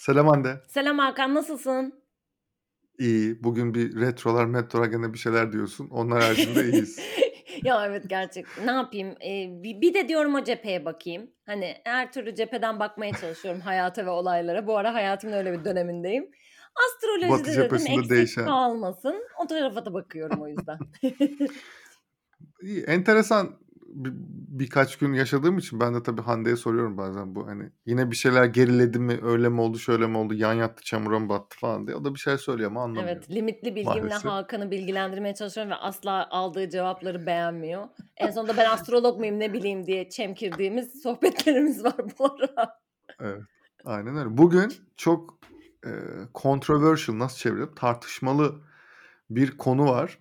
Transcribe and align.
Selam 0.00 0.28
Hande. 0.28 0.60
Selam 0.68 0.98
Hakan, 0.98 1.34
nasılsın? 1.34 2.02
İyi. 2.98 3.44
Bugün 3.44 3.74
bir 3.74 4.00
retrolar 4.00 4.44
metrolar 4.44 4.86
gene 4.86 5.12
bir 5.12 5.18
şeyler 5.18 5.52
diyorsun. 5.52 5.88
Onlar 5.90 6.22
haricinde 6.22 6.64
iyiyiz. 6.64 7.00
Ya 7.62 7.86
evet 7.86 8.04
gerçekten. 8.08 8.66
Ne 8.66 8.70
yapayım? 8.70 9.08
Ee, 9.08 9.62
bir, 9.62 9.80
bir 9.80 9.94
de 9.94 10.08
diyorum 10.08 10.34
o 10.34 10.44
cepheye 10.44 10.84
bakayım. 10.84 11.30
Hani 11.46 11.74
her 11.84 12.12
türlü 12.12 12.34
cepheden 12.34 12.80
bakmaya 12.80 13.12
çalışıyorum 13.12 13.60
hayata 13.60 14.06
ve 14.06 14.10
olaylara. 14.10 14.66
Bu 14.66 14.76
ara 14.78 14.94
hayatımın 14.94 15.34
öyle 15.36 15.52
bir 15.52 15.64
dönemindeyim. 15.64 16.24
Batı 16.24 16.96
Astrolojide 16.96 17.52
dedim 17.52 17.62
cephesinde 17.62 17.92
eksik 17.92 18.10
değişen. 18.10 18.44
kalmasın. 18.44 19.14
O 19.44 19.46
tarafa 19.46 19.84
da 19.84 19.94
bakıyorum 19.94 20.42
o 20.42 20.48
yüzden. 20.48 20.78
İyi. 22.62 22.82
Enteresan 22.82 23.58
bir, 23.90 24.12
birkaç 24.58 24.96
gün 24.96 25.12
yaşadığım 25.12 25.58
için 25.58 25.80
ben 25.80 25.94
de 25.94 26.02
tabii 26.02 26.22
Hande'ye 26.22 26.56
soruyorum 26.56 26.96
bazen 26.96 27.34
bu 27.34 27.46
hani 27.46 27.70
yine 27.86 28.10
bir 28.10 28.16
şeyler 28.16 28.44
geriledi 28.44 28.98
mi 28.98 29.18
öyle 29.22 29.48
mi 29.48 29.60
oldu 29.60 29.78
şöyle 29.78 30.06
mi 30.06 30.18
oldu 30.18 30.34
yan 30.34 30.54
yattı 30.54 30.84
çamura 30.84 31.18
mı 31.18 31.28
battı 31.28 31.58
falan 31.58 31.86
diye. 31.86 31.96
O 31.96 32.04
da 32.04 32.14
bir 32.14 32.18
şey 32.18 32.38
söylüyor 32.38 32.70
ama 32.70 32.82
anlamıyor 32.82 33.04
Evet, 33.04 33.30
limitli 33.30 33.74
bilgimle 33.74 34.00
maalesef. 34.00 34.24
Hakan'ı 34.24 34.70
bilgilendirmeye 34.70 35.34
çalışıyorum 35.34 35.70
ve 35.70 35.76
asla 35.76 36.28
aldığı 36.30 36.70
cevapları 36.70 37.26
beğenmiyor. 37.26 37.88
En 38.16 38.30
sonunda 38.30 38.56
ben 38.56 38.70
astrolog 38.70 39.18
muyum 39.18 39.38
ne 39.38 39.52
bileyim 39.52 39.86
diye 39.86 40.08
çemkirdiğimiz 40.08 41.02
sohbetlerimiz 41.02 41.84
var 41.84 41.96
bu 42.18 42.24
ara. 42.24 42.80
Evet. 43.20 43.42
Aynen 43.84 44.16
öyle. 44.16 44.36
Bugün 44.36 44.72
çok 44.96 45.38
e, 45.86 45.90
controversial 46.34 47.18
nasıl 47.18 47.38
çevirip 47.38 47.76
tartışmalı 47.76 48.60
bir 49.30 49.58
konu 49.58 49.86
var. 49.86 50.18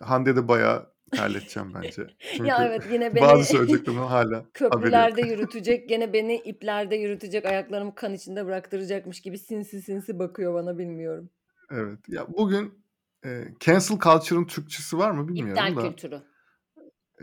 Hande 0.00 0.36
de 0.36 0.48
bayağı 0.48 0.93
terleteceğim 1.16 1.74
bence. 1.74 2.02
Ya 2.22 2.36
Çünkü 2.36 2.52
evet 2.62 2.82
yine 2.92 3.14
bazı 3.20 3.34
beni 3.36 3.44
söyleyeceklerimden 3.44 4.02
hala 4.06 4.20
haberi 4.24 4.36
yok. 4.36 4.46
köprülerde 4.54 5.22
yürütecek, 5.26 5.88
gene 5.88 6.12
beni 6.12 6.36
iplerde 6.36 6.96
yürütecek, 6.96 7.44
ayaklarımı 7.44 7.94
kan 7.94 8.14
içinde 8.14 8.46
bıraktıracakmış 8.46 9.20
gibi 9.20 9.38
sinsi 9.38 9.82
sinsi 9.82 10.18
bakıyor 10.18 10.54
bana 10.54 10.78
bilmiyorum. 10.78 11.30
Evet. 11.70 11.98
Ya 12.08 12.26
bugün 12.28 12.84
e, 13.24 13.44
cancel 13.60 13.98
culture'ın 13.98 14.44
Türkçesi 14.46 14.98
var 14.98 15.10
mı 15.10 15.28
bilmiyorum 15.28 15.64
İptal 15.66 15.76
da. 15.76 15.88
kültürü. 15.88 16.20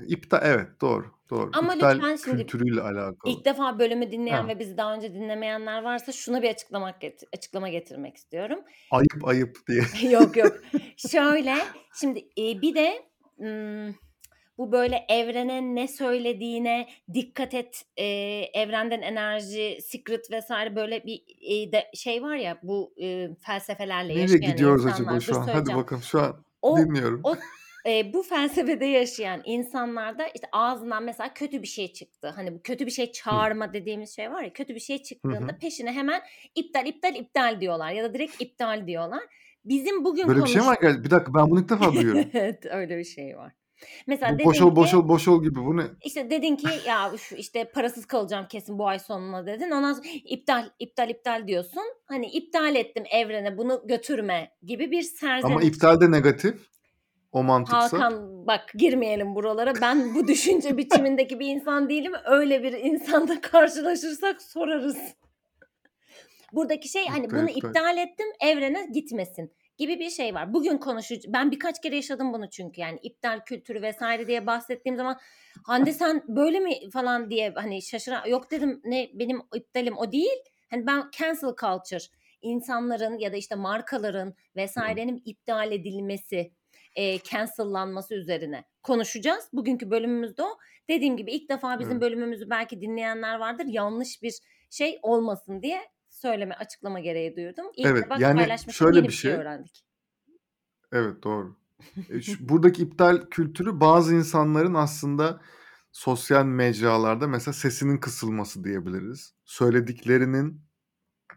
İptal 0.08 0.40
evet 0.44 0.68
doğru 0.82 1.06
doğru. 1.30 1.50
Ama 1.54 1.74
İptal 1.76 1.96
lütfen 1.96 2.16
şimdi 2.16 2.38
kültürüyle 2.38 2.82
alakalı. 2.82 3.16
ilk 3.34 3.46
defa 3.46 3.80
bölümü 3.80 4.12
dinleyen 4.12 4.42
Ha. 4.42 4.48
ve 4.48 4.60
bizi 4.60 4.78
daha 4.78 4.96
önce 4.96 5.14
dinlemeyenler 5.14 5.84
varsa 5.84 6.12
şuna 6.12 6.42
bir 6.42 6.50
açıklamak 6.50 7.02
get- 7.04 7.24
açıklama 7.38 7.70
getirmek 7.70 8.16
istiyorum. 8.18 8.60
Ayıp 8.92 9.28
ayıp 9.28 9.58
diye. 9.68 10.12
Yok 10.12 10.38
yok. 10.38 10.58
Şöyle 10.98 11.56
şimdi 12.00 12.20
e, 12.20 12.62
bir 12.62 12.76
de 12.76 13.11
bu 14.58 14.72
böyle 14.72 15.06
evrene 15.10 15.76
ne 15.76 15.88
söylediğine 15.88 16.88
dikkat 17.14 17.54
et. 17.54 17.86
e, 17.98 18.06
evrenden 18.54 19.02
enerji, 19.02 19.78
secret 19.82 20.32
vesaire 20.32 20.76
böyle 20.76 21.04
bir 21.06 21.22
e, 21.42 21.72
de 21.72 21.92
şey 21.94 22.24
var 22.24 22.36
ya 22.36 22.60
bu 22.64 22.94
e, 23.02 23.28
felsefelerle 23.46 24.10
Nereye 24.10 24.22
yaşayan 24.22 24.52
gidiyoruz 24.52 24.86
acaba 24.86 25.16
insanlar. 25.16 25.22
Şu 25.22 25.52
an? 25.52 25.60
Hadi 25.60 25.76
bakalım 25.76 26.04
şu 26.04 26.22
an 26.22 26.46
O 26.62 26.78
dinliyorum. 26.78 27.22
o 27.24 27.36
e, 27.88 28.14
bu 28.14 28.24
felsefede 28.24 28.86
yaşayan 28.86 29.42
insanlarda 29.46 30.28
işte 30.28 30.48
ağzından 30.52 31.04
mesela 31.04 31.34
kötü 31.34 31.62
bir 31.62 31.68
şey 31.68 31.94
çıktı. 31.94 32.34
Hani 32.36 32.54
bu 32.54 32.62
kötü 32.62 32.86
bir 32.86 32.92
şey 32.92 33.08
Hı. 33.08 33.12
çağırma 33.12 33.74
dediğimiz 33.74 34.16
şey 34.16 34.32
var 34.32 34.44
ya 34.44 34.54
kötü 34.54 34.76
bir 34.76 34.80
şey 34.80 34.98
Hı 34.98 35.04
çıktığında 35.04 35.54
hı. 35.54 35.58
peşine 35.58 35.92
hemen 35.92 36.22
iptal 36.56 36.88
iptal 36.88 37.16
iptal 37.16 37.62
diyorlar 37.62 37.92
ya 37.92 38.04
da 38.04 38.14
direkt 38.14 38.42
iptal 38.42 38.88
diyorlar. 38.88 39.24
Bizim 39.66 40.06
bugün 40.06 40.28
Böyle 40.28 40.44
bir 40.44 40.48
şey 40.48 40.62
konuş 40.62 40.68
var? 40.68 40.78
Gel- 40.82 41.04
Bir 41.04 41.10
dakika 41.10 41.34
ben 41.34 41.50
bunu 41.50 41.60
ilk 41.60 41.70
defa 41.70 41.94
duyuyorum. 41.94 42.26
Evet 42.34 42.66
öyle 42.72 42.98
bir 42.98 43.04
şey 43.04 43.38
var. 43.38 43.54
Mesela 44.08 44.40
Bu 44.40 44.44
boşol 44.44 44.70
ki 44.70 44.76
boşol 44.76 45.08
boşol 45.08 45.44
gibi 45.44 45.56
bu 45.66 45.78
ne? 45.78 45.84
işte 46.06 46.30
dedin 46.30 46.56
ki 46.56 46.68
ya 46.88 47.14
üf, 47.14 47.32
işte 47.38 47.72
parasız 47.72 48.06
kalacağım 48.06 48.46
kesin 48.50 48.80
bu 48.80 48.88
ay 48.88 49.00
sonuna 49.00 49.46
dedin. 49.46 49.72
Ondan 49.72 49.94
sonra 49.94 50.08
iptal 50.26 50.70
iptal 50.80 51.10
iptal 51.10 51.48
diyorsun. 51.48 51.84
Hani 52.06 52.26
iptal 52.26 52.76
ettim 52.76 53.04
evrene 53.12 53.58
bunu 53.58 53.82
götürme 53.86 54.52
gibi 54.64 54.92
bir 54.92 55.06
Ama 55.24 55.42
serzeniş. 55.42 55.68
iptal 55.68 56.02
de 56.02 56.12
negatif. 56.12 56.72
O 57.32 57.44
mantıksa. 57.44 57.84
Hakan 57.98 58.48
bak 58.48 58.72
girmeyelim 58.74 59.36
buralara. 59.36 59.74
Ben 59.82 60.16
bu 60.16 60.28
düşünce 60.28 60.78
biçimindeki 60.78 61.40
bir 61.40 61.48
insan 61.48 61.90
değilim. 61.90 62.14
Öyle 62.26 62.64
bir 62.64 62.74
insanda 62.74 63.42
karşılaşırsak 63.42 64.42
sorarız. 64.42 64.98
Buradaki 66.52 66.90
şey 66.90 67.06
hani 67.08 67.26
İptal 67.26 67.38
bunu 67.38 67.50
iptal. 67.50 67.70
iptal 67.70 67.98
ettim 67.98 68.28
evrene 68.42 68.88
gitmesin 68.94 69.54
gibi 69.78 70.00
bir 70.00 70.10
şey 70.10 70.36
var. 70.36 70.54
Bugün 70.54 70.78
konuşucu 70.78 71.34
ben 71.34 71.52
birkaç 71.52 71.82
kere 71.82 71.96
yaşadım 71.96 72.34
bunu 72.34 72.50
çünkü 72.50 72.82
yani 72.82 73.00
iptal 73.02 73.40
kültürü 73.46 73.82
vesaire 73.82 74.28
diye 74.28 74.48
bahsettiğim 74.48 74.98
zaman 74.98 75.20
Hande 75.64 75.94
sen 75.94 76.24
böyle 76.28 76.60
mi 76.60 76.90
falan 76.90 77.30
diye 77.30 77.54
hani 77.56 77.82
şaşıran 77.82 78.28
yok 78.28 78.52
dedim 78.52 78.82
ne 78.84 79.10
benim 79.14 79.42
iptalim 79.56 79.98
o 79.98 80.12
değil. 80.12 80.40
Hani 80.70 80.88
ben 80.88 81.04
cancel 81.18 81.56
culture 81.62 82.04
insanların 82.42 83.18
ya 83.18 83.34
da 83.34 83.38
işte 83.38 83.56
markaların 83.56 84.34
vesairenin 84.56 85.22
iptal 85.26 85.72
edilmesi 85.72 86.52
e, 86.96 87.20
cancellanması 87.20 88.16
üzerine 88.16 88.64
konuşacağız. 88.84 89.50
Bugünkü 89.54 89.92
bölümümüzde 89.92 90.44
o. 90.44 90.58
Dediğim 90.90 91.18
gibi 91.18 91.32
ilk 91.32 91.50
defa 91.50 91.80
bizim 91.80 91.92
Evet. 91.92 92.02
bölümümüzü 92.02 92.50
belki 92.50 92.82
dinleyenler 92.82 93.36
vardır. 93.40 93.66
Yanlış 93.68 94.22
bir 94.22 94.34
şey 94.70 95.00
olmasın 95.02 95.62
diye 95.62 95.82
söyleme, 96.22 96.56
açıklama 96.56 97.00
gereği 97.00 97.36
duydum. 97.36 97.72
Ki 97.72 97.84
Evet 97.86 98.10
bak 98.10 98.20
yani 98.20 98.56
şöyle 98.72 99.04
bir 99.04 99.12
şey 99.12 99.32
öğrendik. 99.32 99.86
Evet 100.92 101.24
doğru. 101.24 101.58
E, 102.10 102.20
buradaki 102.40 102.84
iptal 102.84 103.30
kültürü 103.30 103.80
bazı 103.80 104.16
insanların 104.16 104.74
aslında 104.74 105.42
sosyal 105.92 106.46
mecralarda 106.46 107.28
mesela 107.28 107.54
sesinin 107.54 107.98
kısılması 107.98 108.64
diyebiliriz. 108.64 109.34
Söylediklerinin 109.46 110.62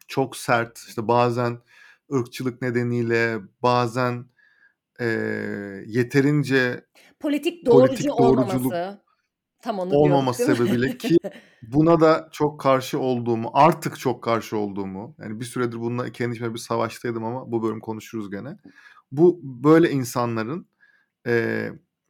çok 0.08 0.36
sert 0.36 0.78
işte 0.78 1.08
bazen 1.08 1.58
ırkçılık 2.12 2.62
nedeniyle 2.62 3.38
bazen 3.62 4.26
e, 5.00 5.06
yeterince 5.86 6.84
Politik 7.20 7.66
doğrucu 7.66 7.86
politik 7.88 8.06
doğruculuk 8.06 8.20
olmaması. 8.20 9.03
Tam 9.64 9.78
onu 9.78 9.94
olmaması 9.94 10.38
değil 10.38 10.50
mi? 10.50 10.56
sebebiyle 10.56 10.98
ki 10.98 11.16
buna 11.62 12.00
da 12.00 12.28
çok 12.32 12.60
karşı 12.60 12.98
olduğumu 12.98 13.50
artık 13.54 13.98
çok 13.98 14.24
karşı 14.24 14.56
olduğumu 14.56 15.14
yani 15.18 15.40
bir 15.40 15.44
süredir 15.44 15.80
bununla 15.80 16.12
kendi 16.12 16.34
içime 16.34 16.54
bir 16.54 16.58
savaştaydım 16.58 17.24
ama 17.24 17.52
bu 17.52 17.62
bölüm 17.62 17.80
konuşuruz 17.80 18.30
gene. 18.30 18.56
Bu 19.12 19.40
böyle 19.42 19.90
insanların 19.90 20.68
e, 21.26 21.68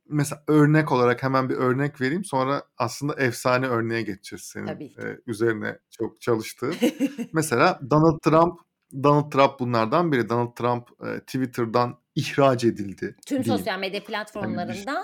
mesela 0.08 0.42
örnek 0.48 0.92
olarak 0.92 1.22
hemen 1.22 1.48
bir 1.48 1.54
örnek 1.54 2.00
vereyim 2.00 2.24
sonra 2.24 2.62
aslında 2.78 3.14
efsane 3.14 3.66
örneğe 3.66 4.02
geçeceğiz 4.02 4.42
senin 4.42 4.66
e, 4.66 5.18
üzerine 5.26 5.78
çok 5.90 6.20
çalıştığın. 6.20 6.74
Mesela 7.32 7.80
Donald 7.90 8.18
Trump 8.20 8.60
Donald 9.02 9.30
Trump 9.32 9.60
bunlardan 9.60 10.12
biri. 10.12 10.28
Donald 10.28 10.54
Trump 10.54 10.88
e, 11.06 11.20
Twitter'dan 11.20 11.98
ihraç 12.14 12.64
edildi 12.64 13.16
Tüm 13.26 13.42
diyeyim. 13.42 13.58
sosyal 13.58 13.78
medya 13.78 14.00
Hani 14.00 14.06
platformlarında 14.06 14.92
ha, 14.92 15.02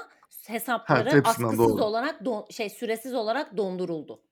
hesapları 0.49 1.11
hepsinden 1.11 1.49
askısız 1.49 1.59
doğru. 1.59 1.84
olarak 1.84 2.21
don- 2.21 2.53
şey 2.53 2.71
süresiz 2.71 3.15
olarak 3.15 3.56
donduruldu. 3.56 4.23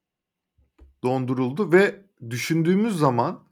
donduruldu 1.03 1.73
ve 1.73 2.05
düşündüğümüz 2.31 2.99
zaman 2.99 3.49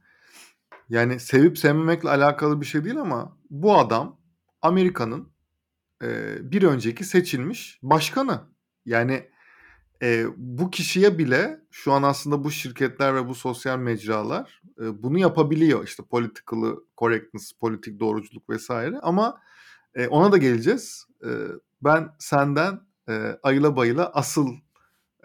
yani 0.89 1.21
sevip 1.21 1.59
sevmemekle 1.59 2.09
alakalı 2.09 2.61
bir 2.61 2.67
şey 2.67 2.85
değil 2.85 3.01
ama 3.01 3.39
bu 3.51 3.79
adam 3.79 4.21
Amerika'nın 4.63 5.33
e, 6.03 6.37
bir 6.53 6.63
önceki 6.63 7.05
seçilmiş 7.05 7.79
başkanı. 7.83 8.41
Yani 8.85 9.31
e, 10.03 10.25
bu 10.37 10.71
kişiye 10.71 11.19
bile 11.19 11.61
şu 11.71 11.93
an 11.93 12.03
aslında 12.03 12.45
bu 12.45 12.51
şirketler 12.51 13.15
ve 13.15 13.29
bu 13.29 13.35
sosyal 13.35 13.79
mecralar 13.79 14.63
e, 14.81 15.03
bunu 15.03 15.19
yapabiliyor. 15.19 15.85
İşte 15.85 16.03
political 16.03 16.77
correctness, 16.99 17.53
politik 17.53 18.01
doğruculuk 18.01 18.51
vesaire 18.51 18.99
ama 19.03 19.41
e, 19.95 20.09
ona 20.09 20.33
da 20.33 20.37
geleceğiz. 20.37 21.07
E, 21.25 21.31
ben 21.83 22.09
senden 22.19 22.81
e, 23.09 23.39
ayıla 23.43 23.77
bayıla 23.77 24.11
asıl 24.15 24.49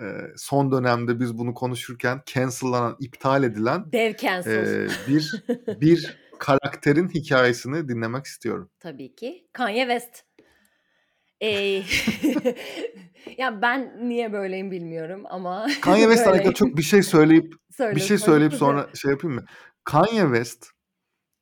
e, 0.01 0.06
son 0.38 0.72
dönemde 0.72 1.19
biz 1.19 1.38
bunu 1.38 1.53
konuşurken 1.53 2.22
cancellanan, 2.25 2.95
iptal 3.00 3.44
edilen 3.44 3.91
Dev 3.91 4.16
cancel. 4.17 4.86
e, 4.86 4.88
bir 5.07 5.44
bir 5.81 6.18
karakterin 6.39 7.09
hikayesini 7.09 7.89
dinlemek 7.89 8.25
istiyorum. 8.25 8.69
Tabii 8.80 9.15
ki. 9.15 9.48
Kanye 9.53 9.81
West. 9.81 10.24
Ee, 11.42 11.50
ya 13.38 13.62
ben 13.62 14.09
niye 14.09 14.33
böyleyim 14.33 14.71
bilmiyorum 14.71 15.24
ama 15.30 15.68
Kanye 15.81 16.06
alakalı 16.07 16.33
böyleyim. 16.33 16.53
çok 16.53 16.77
bir 16.77 16.81
şey 16.81 17.03
söyleyip 17.03 17.53
bir 17.53 17.74
Söyle 17.75 18.00
şey 18.00 18.07
söyle. 18.18 18.19
söyleyip 18.19 18.53
sonra 18.53 18.89
şey 18.95 19.12
yapayım 19.12 19.36
mı? 19.36 19.45
Kanye 19.83 20.21
West 20.21 20.68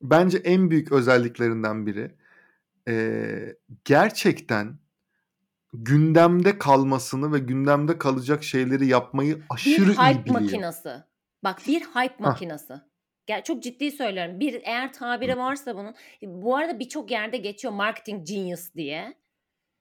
bence 0.02 0.38
en 0.38 0.70
büyük 0.70 0.92
özelliklerinden 0.92 1.86
biri 1.86 2.14
e, 2.88 3.56
gerçekten 3.84 4.78
gündemde 5.72 6.58
kalmasını 6.58 7.32
ve 7.32 7.38
gündemde 7.38 7.98
kalacak 7.98 8.44
şeyleri 8.44 8.86
yapmayı 8.86 9.36
Bir 9.36 9.42
aşırı 9.50 9.90
iyi 9.92 9.96
hype 9.96 10.24
biliyor. 10.24 10.40
makinası. 10.40 11.04
Bak 11.44 11.58
bir 11.66 11.80
hype 11.80 12.14
Hah. 12.18 12.26
makinası. 12.30 12.90
Gel 13.26 13.44
çok 13.44 13.62
ciddi 13.62 13.90
söylüyorum. 13.92 14.40
Bir 14.40 14.54
eğer 14.64 14.92
tabiri 14.92 15.36
varsa 15.38 15.76
bunun. 15.76 15.94
Bu 16.22 16.56
arada 16.56 16.78
birçok 16.78 17.10
yerde 17.10 17.36
geçiyor 17.36 17.74
marketing 17.74 18.26
genius 18.28 18.74
diye. 18.74 19.14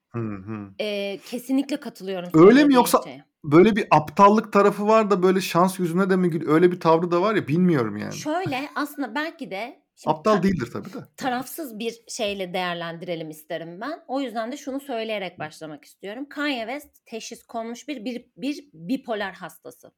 Hı 0.09 0.19
hı. 0.19 0.69
Ee, 0.79 1.19
kesinlikle 1.25 1.77
katılıyorum 1.79 2.29
Öyle 2.33 2.63
mi 2.63 2.73
yoksa 2.73 3.01
şeye. 3.03 3.23
böyle 3.43 3.75
bir 3.75 3.87
aptallık 3.91 4.53
tarafı 4.53 4.87
var 4.87 5.11
da 5.11 5.23
böyle 5.23 5.41
şans 5.41 5.79
yüzüne 5.79 6.09
de 6.09 6.15
mi 6.15 6.39
öyle 6.47 6.71
bir 6.71 6.79
tavrı 6.79 7.11
da 7.11 7.21
var 7.21 7.35
ya 7.35 7.47
bilmiyorum 7.47 7.97
yani. 7.97 8.13
Şöyle 8.13 8.69
aslında 8.75 9.15
belki 9.15 9.51
de 9.51 9.81
şimdi 10.03 10.17
Aptal 10.17 10.37
ta- 10.37 10.43
değildir 10.43 10.69
tabii 10.73 10.93
de. 10.93 10.97
tarafsız 11.17 11.79
bir 11.79 12.01
şeyle 12.07 12.53
değerlendirelim 12.53 13.29
isterim 13.29 13.81
ben. 13.81 14.03
O 14.07 14.21
yüzden 14.21 14.51
de 14.51 14.57
şunu 14.57 14.79
söyleyerek 14.79 15.39
başlamak 15.39 15.85
istiyorum. 15.85 16.29
Kanye 16.29 16.59
West 16.67 17.05
teşhis 17.05 17.43
konmuş 17.43 17.87
bir 17.87 18.05
bir, 18.05 18.25
bir 18.37 18.69
bipolar 18.73 19.33
hastası 19.33 19.91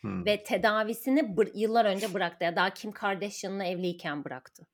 Hmm. 0.00 0.26
ve 0.26 0.42
tedavisini 0.42 1.36
yıllar 1.54 1.84
önce 1.84 2.14
bıraktı. 2.14 2.44
Ya 2.44 2.56
daha 2.56 2.74
Kim 2.74 2.92
Kardashian'la 2.92 3.64
evliyken 3.64 4.24
bıraktı. 4.24 4.66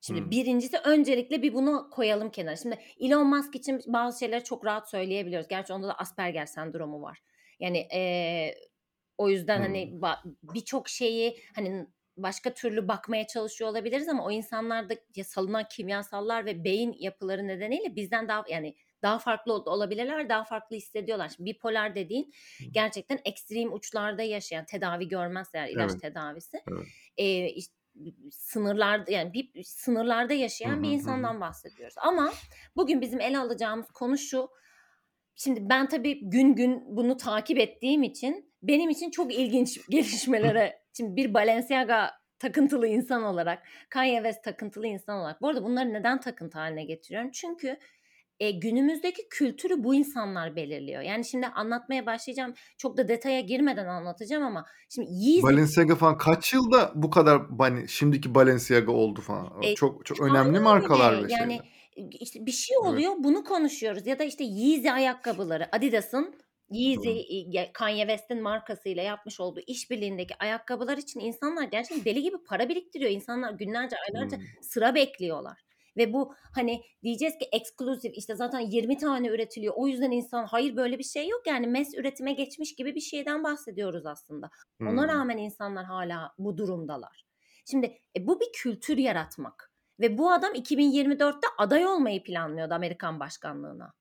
Şimdi 0.00 0.20
Hmm. 0.20 0.30
birincisi 0.30 0.78
öncelikle 0.84 1.42
bir 1.42 1.54
bunu 1.54 1.90
koyalım 1.92 2.30
kenara. 2.30 2.56
Şimdi 2.56 2.78
Elon 3.00 3.26
Musk 3.26 3.54
için 3.56 3.80
bazı 3.86 4.18
şeyleri 4.18 4.44
çok 4.44 4.64
rahat 4.66 4.90
söyleyebiliyoruz. 4.90 5.48
Gerçi 5.48 5.72
onda 5.72 5.88
da 5.88 5.94
Asperger 5.98 6.46
sendromu 6.46 7.02
var. 7.02 7.18
Yani 7.60 7.78
eee, 7.92 8.54
o 9.18 9.30
yüzden 9.30 9.56
Hmm. 9.56 9.62
hani 9.64 10.00
birçok 10.42 10.88
şeyi 10.88 11.38
hani 11.54 11.86
başka 12.22 12.54
türlü 12.54 12.88
bakmaya 12.88 13.26
çalışıyor 13.26 13.70
olabiliriz 13.70 14.08
ama 14.08 14.24
o 14.24 14.30
insanlarda 14.30 14.94
salınan 15.24 15.64
kimyasallar 15.70 16.46
ve 16.46 16.64
beyin 16.64 16.96
yapıları 16.98 17.46
nedeniyle 17.48 17.96
bizden 17.96 18.28
daha 18.28 18.44
yani 18.48 18.76
daha 19.02 19.18
farklı 19.18 19.52
ol- 19.52 19.66
olabilirler, 19.66 20.28
daha 20.28 20.44
farklı 20.44 20.76
hissediyorlar. 20.76 21.28
Şimdi 21.28 21.50
bipolar 21.50 21.94
dediğin 21.94 22.32
gerçekten 22.70 23.20
ekstrem 23.24 23.72
uçlarda 23.72 24.22
yaşayan 24.22 24.64
tedavi 24.66 25.08
görmezse 25.08 25.58
eğer 25.58 25.68
ilaç 25.68 25.92
Evet. 25.92 26.00
tedavisi 26.00 26.60
Evet. 26.68 26.88
e, 27.16 27.48
işte 27.48 27.74
sınırlarda 28.30 29.10
yani 29.12 29.32
bir 29.32 29.62
sınırlarda 29.62 30.34
yaşayan 30.34 30.76
Hı 30.76 30.82
bir 30.82 30.88
hı, 30.88 30.92
hı 30.92 30.94
insandan 30.94 31.40
bahsediyoruz. 31.40 31.94
Ama 31.98 32.32
bugün 32.76 33.00
bizim 33.00 33.20
ele 33.20 33.38
alacağımız 33.38 33.90
konu 33.90 34.18
şu. 34.18 34.50
Şimdi 35.34 35.60
ben 35.70 35.88
tabii 35.88 36.30
gün 36.30 36.54
gün 36.54 36.96
bunu 36.96 37.16
takip 37.16 37.58
ettiğim 37.58 38.02
için 38.02 38.49
benim 38.62 38.90
için 38.90 39.10
çok 39.10 39.34
ilginç 39.34 39.80
gelişmelere 39.90 40.82
şimdi 40.96 41.16
bir 41.16 41.34
Balenciaga 41.34 42.10
takıntılı 42.38 42.86
insan 42.86 43.22
olarak, 43.22 43.62
Kanye 43.90 44.14
West 44.16 44.44
takıntılı 44.44 44.86
insan 44.86 45.18
olarak. 45.18 45.42
Bu 45.42 45.48
arada 45.48 45.64
bunları 45.64 45.92
neden 45.92 46.20
takıntı 46.20 46.58
haline 46.58 46.84
getiriyorum? 46.84 47.30
Çünkü 47.30 47.76
e, 48.40 48.50
günümüzdeki 48.50 49.28
kültürü 49.28 49.84
bu 49.84 49.94
insanlar 49.94 50.56
belirliyor. 50.56 51.02
Yani 51.02 51.24
şimdi 51.24 51.46
anlatmaya 51.46 52.06
başlayacağım. 52.06 52.54
Çok 52.78 52.96
da 52.96 53.08
detaya 53.08 53.40
girmeden 53.40 53.86
anlatacağım 53.86 54.42
ama 54.44 54.66
şimdi 54.88 55.08
Yeezy 55.10 55.42
Balenciaga 55.42 55.94
falan 55.96 56.18
kaç 56.18 56.52
yılda 56.52 56.92
bu 56.94 57.10
kadar 57.10 57.42
hani 57.58 57.88
şimdiki 57.88 58.34
Balenciaga 58.34 58.92
oldu 58.92 59.20
falan. 59.20 59.62
E, 59.62 59.74
çok 59.74 60.06
çok 60.06 60.20
önemli 60.20 60.60
markalar 60.60 61.12
ve 61.12 61.32
Yani 61.32 61.52
şeyler. 61.96 62.10
e, 62.12 62.16
işte 62.20 62.46
bir 62.46 62.52
şey 62.52 62.76
Evet. 62.82 62.92
oluyor 62.92 63.12
bunu 63.18 63.44
konuşuyoruz 63.44 64.06
ya 64.06 64.18
da 64.18 64.24
işte 64.24 64.44
Yeezy 64.44 64.90
ayakkabıları 64.90 65.68
Adidas'ın 65.76 66.34
Yeezy 66.70 67.20
e, 67.58 67.72
Kanye 67.72 68.00
West'in 68.06 68.42
markasıyla 68.42 69.02
yapmış 69.02 69.40
olduğu 69.40 69.60
işbirliğindeki 69.66 70.34
ayakkabılar 70.40 70.98
için 70.98 71.20
insanlar 71.20 71.64
gerçekten 71.64 72.04
deli 72.04 72.22
gibi 72.22 72.36
para 72.44 72.68
biriktiriyor. 72.68 73.10
İnsanlar 73.10 73.52
günlerce 73.52 73.96
aylarca 73.96 74.38
Hmm. 74.38 74.46
sıra 74.60 74.94
bekliyorlar. 74.94 75.60
Ve 75.96 76.12
bu 76.12 76.34
hani 76.54 76.82
diyeceğiz 77.02 77.38
ki 77.38 77.48
eksklusif 77.52 78.12
işte 78.14 78.34
zaten 78.34 78.60
20 78.60 78.98
tane 78.98 79.28
üretiliyor. 79.28 79.74
O 79.76 79.86
yüzden 79.86 80.10
insan 80.10 80.44
hayır 80.44 80.76
böyle 80.76 80.98
bir 80.98 81.04
şey 81.04 81.28
yok. 81.28 81.46
Yani 81.46 81.66
mes 81.66 81.94
üretime 81.94 82.32
geçmiş 82.32 82.74
gibi 82.76 82.94
bir 82.94 83.00
şeyden 83.00 83.44
bahsediyoruz 83.44 84.06
aslında. 84.06 84.50
Ona 84.84 85.08
Hmm. 85.08 85.08
rağmen 85.08 85.38
insanlar 85.38 85.84
hala 85.84 86.32
bu 86.38 86.56
durumdalar. 86.56 87.24
Şimdi 87.70 87.86
e, 88.16 88.26
bu 88.26 88.40
bir 88.40 88.52
kültür 88.54 88.98
yaratmak. 88.98 89.72
Ve 90.00 90.18
bu 90.18 90.32
adam 90.32 90.54
2024'te 90.54 91.48
aday 91.58 91.86
olmayı 91.86 92.22
planlıyordu 92.22 92.74
Amerikan 92.74 93.20
başkanlığına. 93.20 93.92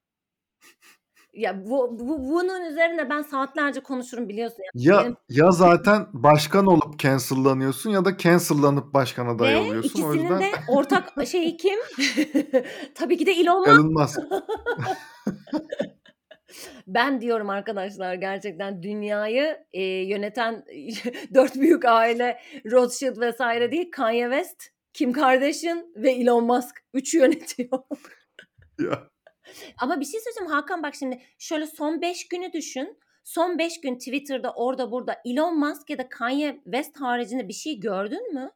Ya 1.34 1.66
bu, 1.66 2.00
bu 2.00 2.20
bunun 2.30 2.66
üzerine 2.66 3.10
ben 3.10 3.22
saatlerce 3.22 3.80
konuşurum 3.80 4.30
biliyorsun. 4.30 4.64
Yani 4.74 4.88
Ya 4.88 5.04
benim 5.04 5.18
ya 5.30 5.52
zaten 5.52 6.08
başkan 6.14 6.66
olup 6.66 7.00
cancellanıyorsun 7.00 7.90
ya 7.90 8.06
da 8.06 8.18
cancellanıp 8.18 8.94
başkan 8.94 9.28
adayı 9.28 9.56
ve 9.56 9.60
oluyorsun. 9.60 10.02
O 10.02 10.14
ikisinin 10.14 10.24
yüzden 10.24 10.40
de 10.40 10.52
ortak 10.68 11.28
şeyi 11.28 11.58
kim? 11.58 11.80
Tabii 12.96 13.18
ki 13.18 13.26
de 13.26 13.31
Elon 13.31 13.60
Musk. 13.60 13.70
Elon 13.70 13.94
Musk. 13.94 14.20
Ben 16.88 17.22
diyorum 17.22 17.50
arkadaşlar 17.50 18.14
gerçekten 18.14 18.84
dünyayı 18.84 19.58
e, 19.74 19.81
yöneten 19.84 20.66
dört 21.34 21.56
büyük 21.56 21.86
aile 21.86 22.40
Rothschild 22.72 23.18
vesaire 23.18 23.72
değil 23.72 23.92
Kanye 23.92 24.24
West, 24.24 24.64
Kim 24.94 25.14
Kardashian 25.14 25.86
ve 25.96 26.12
Elon 26.12 26.44
Musk. 26.44 26.84
Üçü 26.94 27.18
yönetiyor. 27.18 27.80
ya. 28.80 29.10
Ama 29.78 30.00
bir 30.00 30.06
şey 30.06 30.19
söyleyeceğim 30.19 30.51
Hakan 30.51 30.84
bak 30.84 30.96
şimdi 30.96 31.22
şöyle 31.38 31.68
son 31.68 32.01
5 32.01 32.28
günü 32.28 32.54
düşün. 32.54 32.98
Son 33.24 33.57
5 33.57 33.81
gün 33.81 33.98
Twitter'da 33.98 34.54
orada 34.54 34.92
burada 34.92 35.18
Elon 35.25 35.60
Musk 35.60 35.90
ya 35.90 35.98
da 35.98 36.10
Kanye 36.10 36.62
West 36.63 37.01
haricinde 37.01 37.48
bir 37.48 37.54
şey 37.54 37.80
gördün 37.80 38.34
mü? 38.34 38.51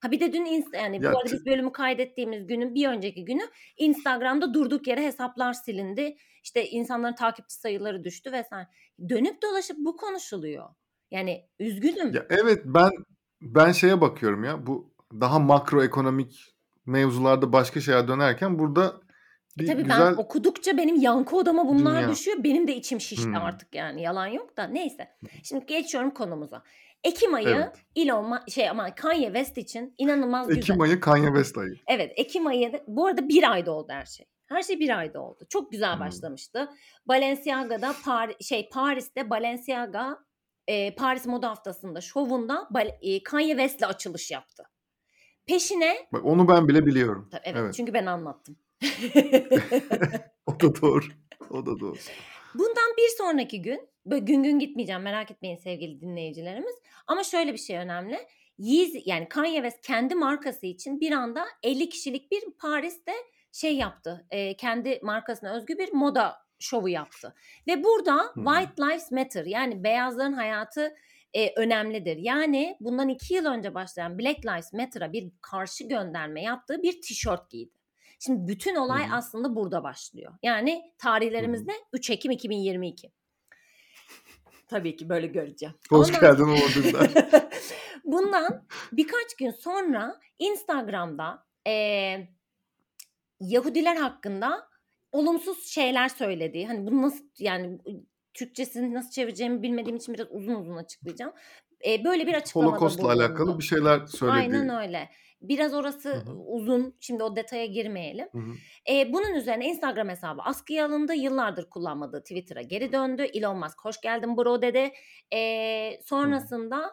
Ha 0.00 0.10
bir 0.10 0.20
de 0.20 0.32
dün 0.32 0.44
inst- 0.44 0.76
yani 0.76 1.04
Ya 1.04 1.12
bu 1.12 1.18
arada 1.18 1.32
biz 1.32 1.46
bölümü 1.46 1.72
kaydettiğimiz 1.72 2.46
günün 2.46 2.74
bir 2.74 2.88
önceki 2.88 3.24
günü 3.24 3.42
Instagram'da 3.76 4.54
durduk 4.54 4.86
yere 4.86 5.02
hesaplar 5.02 5.52
silindi. 5.52 6.16
İşte 6.42 6.68
insanların 6.68 7.14
takipçi 7.14 7.54
sayıları 7.54 8.04
düştü 8.04 8.32
vesaire. 8.32 8.68
Dönüp 9.08 9.42
dolaşıp 9.42 9.76
bu 9.78 9.96
konuşuluyor. 9.96 10.68
Yani 11.10 11.48
üzgünüm. 11.58 12.14
ya 12.14 12.26
evet 12.30 12.62
ben 12.64 12.90
ben 13.40 13.72
şeye 13.72 14.00
bakıyorum 14.00 14.44
ya 14.44 14.66
bu 14.66 14.94
daha 15.12 15.38
makroekonomik 15.38 16.54
mevzularda 16.86 17.52
başka 17.52 17.80
şeye 17.80 18.08
dönerken 18.08 18.58
burada 18.58 19.00
E 19.60 19.64
tabii 19.66 19.88
ben 19.88 19.98
güzel 19.98 20.14
okudukça 20.16 20.76
benim 20.76 20.96
yankı 21.00 21.36
odama 21.36 21.68
bunlar 21.68 22.02
dünya. 22.02 22.10
düşüyor. 22.12 22.44
Benim 22.44 22.68
de 22.68 22.76
içim 22.76 23.00
şişti 23.00 23.24
Hmm. 23.26 23.34
artık 23.36 23.74
yani 23.74 24.02
yalan 24.02 24.26
yok 24.26 24.56
da 24.56 24.64
neyse. 24.64 25.08
Şimdi 25.42 25.66
geçiyorum 25.66 26.10
konumuza. 26.10 26.62
Ekim 27.04 27.34
ayı 27.34 27.48
Evet. 27.48 27.76
Elon 27.96 28.24
Ma- 28.24 28.50
şey 28.50 28.68
ama 28.70 28.94
Kanye 28.94 29.26
West 29.26 29.58
için 29.58 29.94
inanılmaz 29.98 30.48
güzel. 30.48 30.62
Ekim 30.62 30.80
ayı 30.80 31.00
Kanye 31.00 31.26
West 31.26 31.58
ayı. 31.58 31.74
Evet 31.88 32.12
Ekim 32.16 32.46
ayı 32.46 32.72
da- 32.72 32.80
bu 32.86 33.06
arada 33.06 33.28
bir 33.28 33.52
ayda 33.52 33.72
oldu 33.72 33.92
her 33.92 34.06
şey. 34.06 34.26
Her 34.46 34.62
şey 34.62 34.80
bir 34.80 34.98
ayda 34.98 35.20
oldu. 35.20 35.44
Çok 35.48 35.72
güzel 35.72 35.92
Hmm. 35.92 36.00
başlamıştı. 36.00 36.68
Balenciaga'da 37.08 37.90
Par- 37.90 38.42
şey 38.44 38.68
Paris'te 38.68 39.30
Balenciaga 39.30 40.18
e, 40.68 40.94
Paris 40.94 41.26
Moda 41.26 41.50
Haftası'nda 41.50 42.00
şovunda 42.00 42.68
Bal- 42.70 42.98
e, 43.02 43.22
Kanye 43.22 43.48
West'le 43.56 43.82
açılış 43.82 44.30
yaptı. 44.30 44.64
Peşine 45.46 45.96
Bak 46.12 46.24
onu 46.24 46.48
ben 46.48 46.68
bile 46.68 46.86
biliyorum. 46.86 47.28
Ta- 47.32 47.40
evet, 47.44 47.56
Evet. 47.60 47.74
çünkü 47.74 47.94
ben 47.94 48.06
anlattım. 48.06 48.56
O 50.46 50.60
da 50.60 50.80
doğru. 50.82 51.04
O 51.50 51.66
da 51.66 51.80
doğru. 51.80 51.96
Bundan 52.54 52.96
bir 52.98 53.08
sonraki 53.18 53.62
gün 53.62 53.88
böyle 54.06 54.24
gün 54.24 54.42
gün 54.42 54.58
gitmeyeceğim 54.58 55.02
merak 55.02 55.30
etmeyin 55.30 55.56
sevgili 55.56 56.00
dinleyicilerimiz. 56.00 56.74
Ama 57.06 57.24
şöyle 57.24 57.52
bir 57.52 57.58
şey 57.58 57.76
önemli. 57.76 58.18
Yeezy 58.58 58.98
yani 59.04 59.28
Kanye 59.28 59.62
West 59.62 59.80
kendi 59.80 60.14
markası 60.14 60.66
için 60.66 61.00
bir 61.00 61.12
anda 61.12 61.46
50 61.62 61.88
kişilik 61.88 62.30
bir 62.30 62.50
Paris'te 62.58 63.12
şey 63.52 63.76
yaptı. 63.76 64.26
e, 64.30 64.56
kendi 64.56 65.00
markasına 65.02 65.56
özgü 65.56 65.78
bir 65.78 65.92
moda 65.92 66.36
şovu 66.58 66.88
yaptı. 66.88 67.34
Ve 67.66 67.84
burada 67.84 68.16
hı. 68.16 68.44
White 68.44 68.82
Lives 68.82 69.12
Matter 69.12 69.44
yani 69.44 69.84
beyazların 69.84 70.32
hayatı 70.32 70.94
e, 71.34 71.52
önemlidir. 71.60 72.16
Yani 72.16 72.76
bundan 72.80 73.08
iki 73.08 73.34
yıl 73.34 73.46
önce 73.46 73.74
başlayan 73.74 74.18
Black 74.18 74.46
Lives 74.46 74.72
Matter'a 74.72 75.12
bir 75.12 75.30
karşı 75.40 75.84
gönderme 75.84 76.42
yaptığı 76.42 76.82
bir 76.82 77.00
tişört 77.02 77.50
giydi. 77.50 77.75
Şimdi 78.18 78.48
bütün 78.48 78.74
olay 78.76 79.08
hı. 79.08 79.14
aslında 79.14 79.56
burada 79.56 79.82
başlıyor. 79.82 80.32
Yani 80.42 80.92
tarihlerimizde 80.98 81.72
3 81.92 82.10
Ekim 82.10 82.30
2022. 82.30 83.12
Tabii 84.68 84.96
ki 84.96 85.08
böyle 85.08 85.26
göreceğim. 85.26 85.74
Hoş 85.90 86.08
Ondan 86.08 86.20
geldin 86.20 86.44
Uğur 86.48 87.00
Bundan 88.04 88.66
birkaç 88.92 89.34
gün 89.38 89.50
sonra 89.50 90.20
Instagram'da 90.38 91.46
eee, 91.66 92.28
Yahudiler 93.40 93.96
hakkında 93.96 94.68
olumsuz 95.12 95.66
şeyler 95.66 96.08
söylediği, 96.08 96.66
hani 96.66 96.86
bunu 96.86 97.02
nasıl 97.02 97.24
yani 97.38 97.78
Türkçesini 98.34 98.94
nasıl 98.94 99.10
çevireceğimi 99.10 99.62
bilmediğim 99.62 99.96
için 99.96 100.14
biraz 100.14 100.26
uzun 100.30 100.54
uzun 100.54 100.76
açıklayacağım. 100.76 101.32
Eee, 101.84 102.04
böyle 102.04 102.26
bir 102.26 102.34
açıklamada 102.34 102.70
Holocaust'la 102.70 103.12
alakalı 103.12 103.46
bulundu. 103.46 103.58
bir 103.58 103.64
şeyler 103.64 104.06
söylediği. 104.06 104.42
Aynen 104.42 104.68
öyle. 104.68 105.08
Biraz 105.48 105.74
Hı 106.12 106.16
orası 106.16 106.18
hı. 106.18 106.40
uzun. 106.46 106.96
Şimdi 107.00 107.22
o 107.22 107.36
detaya 107.36 107.66
girmeyelim. 107.66 108.28
Hı 108.32 108.38
hı. 108.38 108.60
Bunun 109.12 109.34
üzerine 109.34 109.66
Instagram 109.68 110.08
hesabı 110.08 110.42
askıya 110.42 110.86
alındı. 110.86 111.14
Yıllardır 111.14 111.70
kullanmadığı 111.70 112.20
Twitter'a 112.22 112.62
geri 112.62 112.92
döndü. 112.92 113.22
Elon 113.22 113.58
Musk 113.58 113.84
hoş 113.84 114.00
geldin 114.00 114.36
bro 114.36 114.62
dedi. 114.62 114.92
Eee, 115.32 116.00
Hı 116.22 116.28
hı. 116.28 116.48
sonrasında 116.50 116.92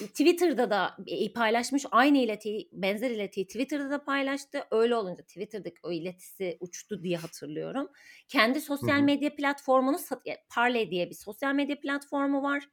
Twitter'da 0.00 0.70
da 0.70 0.96
e, 1.06 1.32
paylaşmış 1.32 1.84
aynı 1.90 2.18
iletiyi 2.18 2.68
benzer 2.72 3.10
iletiyi 3.10 3.46
Twitter'da 3.46 3.90
da 3.90 4.04
paylaştı. 4.04 4.64
Öyle 4.70 4.96
olunca 4.96 5.22
Twitter'daki 5.22 5.76
o 5.82 5.92
iletisi 5.92 6.56
uçtu 6.60 7.02
diye 7.02 7.16
hatırlıyorum. 7.16 7.88
Kendi 8.28 8.60
Hı 8.80 8.86
sosyal 8.86 9.00
hı. 9.00 9.10
medya 9.10 9.36
platformunu 9.36 9.96
e, 10.26 10.36
Parler 10.54 10.90
diye 10.90 11.10
bir 11.10 11.14
sosyal 11.14 11.54
medya 11.54 11.80
platformu 11.80 12.42
var. 12.42 12.64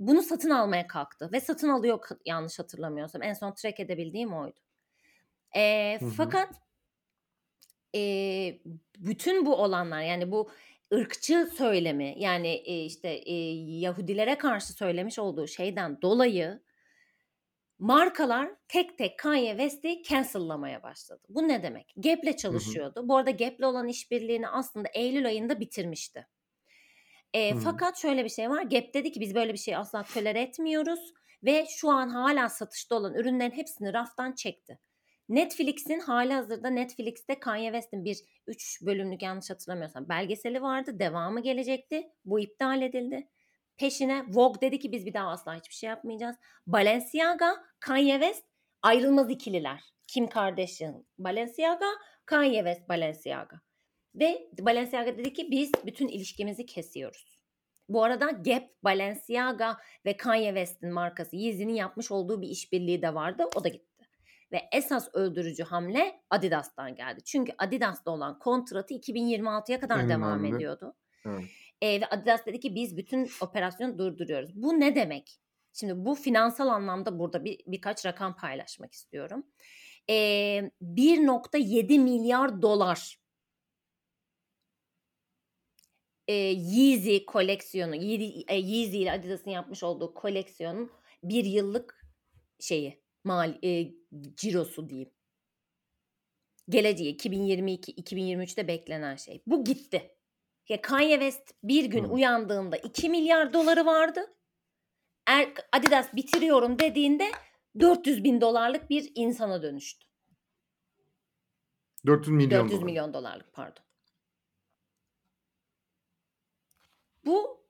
Bunu 0.00 0.22
satın 0.22 0.50
almaya 0.50 0.86
kalktı 0.86 1.30
ve 1.32 1.40
satın 1.40 1.68
alıyor 1.68 2.08
yanlış 2.26 2.58
hatırlamıyorsam. 2.58 3.22
En 3.22 3.32
son 3.32 3.54
track 3.54 3.80
edebildiğim 3.80 4.32
oydu. 4.32 4.60
E, 5.56 5.96
Hı 6.00 6.06
hı. 6.06 6.10
fakat 6.10 6.48
e, 7.94 8.00
bütün 8.98 9.46
bu 9.46 9.56
olanlar 9.56 10.02
yani 10.02 10.32
bu 10.32 10.50
ırkçı 10.94 11.50
söylemi 11.56 12.14
yani 12.18 12.48
e, 12.48 12.84
işte 12.84 13.08
e, 13.08 13.34
Yahudilere 13.78 14.38
karşı 14.38 14.72
söylemiş 14.72 15.18
olduğu 15.18 15.46
şeyden 15.46 16.02
dolayı 16.02 16.62
markalar 17.78 18.50
tek 18.68 18.98
tek 18.98 19.18
Kanye 19.18 19.50
West'i 19.50 20.02
cancel'lamaya 20.02 20.82
başladı. 20.82 21.22
Bu 21.28 21.48
ne 21.48 21.62
demek? 21.62 21.94
Gap'le 21.96 22.38
çalışıyordu. 22.38 23.00
Hı 23.00 23.04
hı. 23.04 23.08
Bu 23.08 23.16
arada 23.16 23.30
Gap'le 23.30 23.62
olan 23.62 23.88
işbirliğini 23.88 24.48
aslında 24.48 24.88
Eylül 24.94 25.26
ayında 25.26 25.60
bitirmişti. 25.60 26.26
E, 27.34 27.54
fakat 27.54 27.98
şöyle 27.98 28.24
bir 28.24 28.28
şey 28.28 28.50
var. 28.50 28.62
Gap 28.62 28.94
dedi 28.94 29.12
ki 29.12 29.20
biz 29.20 29.34
böyle 29.34 29.52
bir 29.52 29.58
şey 29.58 29.76
asla 29.76 30.02
tolere 30.02 30.40
etmiyoruz 30.40 31.12
ve 31.44 31.66
şu 31.68 31.90
an 31.90 32.08
hala 32.08 32.48
satışta 32.48 32.94
olan 32.94 33.14
ürünlerin 33.14 33.50
hepsini 33.50 33.92
raftan 33.92 34.32
çekti. 34.32 34.78
Netflix'in 35.28 36.00
hali 36.00 36.32
hazırda 36.32 36.70
Netflix'te 36.70 37.40
Kanye 37.40 37.66
West'in 37.66 38.04
bir 38.04 38.18
3 38.46 38.82
bölümlük 38.82 39.22
yanlış 39.22 39.50
hatırlamıyorsam 39.50 40.08
belgeseli 40.08 40.62
vardı. 40.62 40.98
Devamı 40.98 41.42
gelecekti. 41.42 42.10
Bu 42.24 42.40
iptal 42.40 42.82
edildi. 42.82 43.28
Peşine 43.76 44.24
Vogue 44.28 44.60
dedi 44.60 44.78
ki 44.78 44.92
biz 44.92 45.06
bir 45.06 45.14
daha 45.14 45.28
asla 45.28 45.54
hiçbir 45.54 45.74
şey 45.74 45.88
yapmayacağız. 45.88 46.36
Balenciaga, 46.66 47.56
Kanye 47.80 48.12
West 48.12 48.44
ayrılmaz 48.82 49.30
ikililer. 49.30 49.80
Kim 50.06 50.26
Kardashian, 50.26 51.06
Balenciaga, 51.18 51.86
Kanye 52.26 52.58
West, 52.58 52.88
Balenciaga. 52.88 53.60
Ve 54.14 54.50
Balenciaga 54.60 55.18
dedi 55.18 55.32
ki 55.32 55.50
biz 55.50 55.72
bütün 55.86 56.08
ilişkimizi 56.08 56.66
kesiyoruz. 56.66 57.40
Bu 57.88 58.04
arada 58.04 58.30
Gap, 58.30 58.64
Balenciaga 58.84 59.76
ve 60.04 60.16
Kanye 60.16 60.48
West'in 60.48 60.92
markası 60.92 61.36
Yeezy'nin 61.36 61.74
yapmış 61.74 62.10
olduğu 62.10 62.42
bir 62.42 62.48
işbirliği 62.48 63.02
de 63.02 63.14
vardı. 63.14 63.44
O 63.56 63.64
da 63.64 63.68
gitti. 63.68 64.06
Ve 64.52 64.62
esas 64.72 65.08
öldürücü 65.14 65.62
hamle 65.62 66.20
Adidas'tan 66.30 66.94
geldi. 66.94 67.20
Çünkü 67.24 67.52
Adidas'ta 67.58 68.10
olan 68.10 68.38
kontratı 68.38 68.94
2026'ya 68.94 69.80
kadar 69.80 69.98
en 69.98 70.08
devam 70.08 70.38
önemli. 70.40 70.56
ediyordu. 70.56 70.94
Evet. 71.26 71.44
E, 71.80 72.00
ve 72.00 72.06
Adidas 72.06 72.46
dedi 72.46 72.60
ki 72.60 72.74
biz 72.74 72.96
bütün 72.96 73.30
operasyonu 73.40 73.98
durduruyoruz. 73.98 74.62
Bu 74.62 74.80
ne 74.80 74.94
demek? 74.94 75.40
Şimdi 75.72 75.92
bu 75.96 76.14
finansal 76.14 76.68
anlamda 76.68 77.18
burada 77.18 77.44
bir 77.44 77.60
birkaç 77.66 78.06
rakam 78.06 78.36
paylaşmak 78.36 78.92
istiyorum. 78.92 79.46
E, 80.08 80.14
1.7 80.14 81.98
milyar 81.98 82.62
dolar 82.62 83.20
e, 86.30 86.32
Yeezy 86.32 87.24
koleksiyonu, 87.24 87.94
Yeezy, 87.96 88.40
e, 88.48 88.56
Yeezy 88.56 89.02
ile 89.02 89.12
Adidas'ın 89.12 89.50
yapmış 89.50 89.82
olduğu 89.82 90.14
koleksiyonun 90.14 90.90
bir 91.24 91.44
yıllık 91.44 92.06
şeyi, 92.60 93.02
mal 93.24 93.54
e, 93.64 93.90
cirosu 94.36 94.88
diyeyim. 94.88 95.10
Geleceği 96.68 97.16
2022-2023'te 97.16 98.68
beklenen 98.68 99.16
şey. 99.16 99.42
Bu 99.46 99.64
gitti. 99.64 100.16
Ya 100.68 100.82
Kanye 100.82 101.20
West 101.20 101.54
bir 101.64 101.84
gün 101.84 102.04
hmm. 102.04 102.14
uyandığında 102.14 102.76
2 102.76 103.08
milyar 103.08 103.52
doları 103.52 103.86
vardı. 103.86 104.20
Er, 105.26 105.48
Adidas 105.72 106.14
bitiriyorum 106.14 106.78
dediğinde 106.78 107.30
400 107.80 108.24
bin 108.24 108.40
dolarlık 108.40 108.90
bir 108.90 109.12
insana 109.14 109.62
dönüştü. 109.62 110.06
400 112.06 112.36
milyon 112.36 112.50
400 112.50 112.72
dolar. 112.72 112.84
milyon 112.84 113.14
dolarlık 113.14 113.52
pardon. 113.52 113.89
Bu 117.26 117.60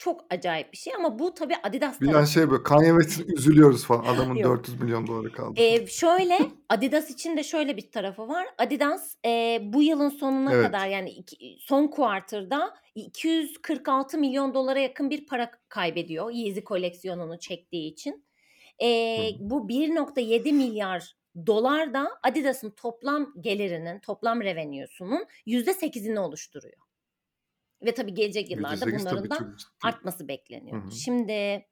çok 0.00 0.24
acayip 0.30 0.72
bir 0.72 0.76
şey 0.76 0.94
ama 0.94 1.18
bu 1.18 1.34
tabii 1.34 1.54
Adidas 1.62 2.00
Bir 2.00 2.26
şey 2.26 2.50
böyle 2.50 2.62
Kanye 2.62 2.90
West'in 3.00 3.36
üzülüyoruz 3.36 3.84
falan 3.86 4.04
adamın 4.04 4.38
400 4.42 4.80
milyon 4.80 5.06
doları 5.06 5.32
kaldı. 5.32 5.60
Ee, 5.60 5.86
şöyle 5.86 6.38
Adidas 6.68 7.10
için 7.10 7.36
de 7.36 7.42
şöyle 7.42 7.76
bir 7.76 7.90
tarafı 7.90 8.28
var. 8.28 8.46
Adidas 8.58 9.16
e, 9.26 9.60
bu 9.62 9.82
yılın 9.82 10.08
sonuna 10.08 10.52
evet. 10.52 10.66
kadar 10.66 10.88
yani 10.88 11.10
iki, 11.10 11.58
son 11.60 11.86
kuartırda 11.86 12.74
246 12.94 14.18
milyon 14.18 14.54
dolara 14.54 14.78
yakın 14.78 15.10
bir 15.10 15.26
para 15.26 15.50
kaybediyor 15.68 16.30
Yeezy 16.30 16.60
koleksiyonunu 16.60 17.38
çektiği 17.38 17.92
için. 17.92 18.24
E, 18.82 19.18
bu 19.40 19.68
1.7 19.68 20.52
milyar 20.52 21.16
dolar 21.46 21.94
da 21.94 22.10
Adidas'ın 22.22 22.70
toplam 22.70 23.32
gelirinin, 23.40 23.98
toplam 23.98 24.42
revenue'sunun 24.42 25.26
%8'ini 25.46 26.18
oluşturuyor. 26.18 26.89
Ve 27.82 27.94
tabii 27.94 28.14
gelecek 28.14 28.50
yıllarda 28.50 28.86
bunların 28.86 29.30
da 29.30 29.38
artması 29.84 30.28
bekleniyor. 30.28 30.82
Hı-hı. 30.82 30.90
Şimdi 30.90 31.66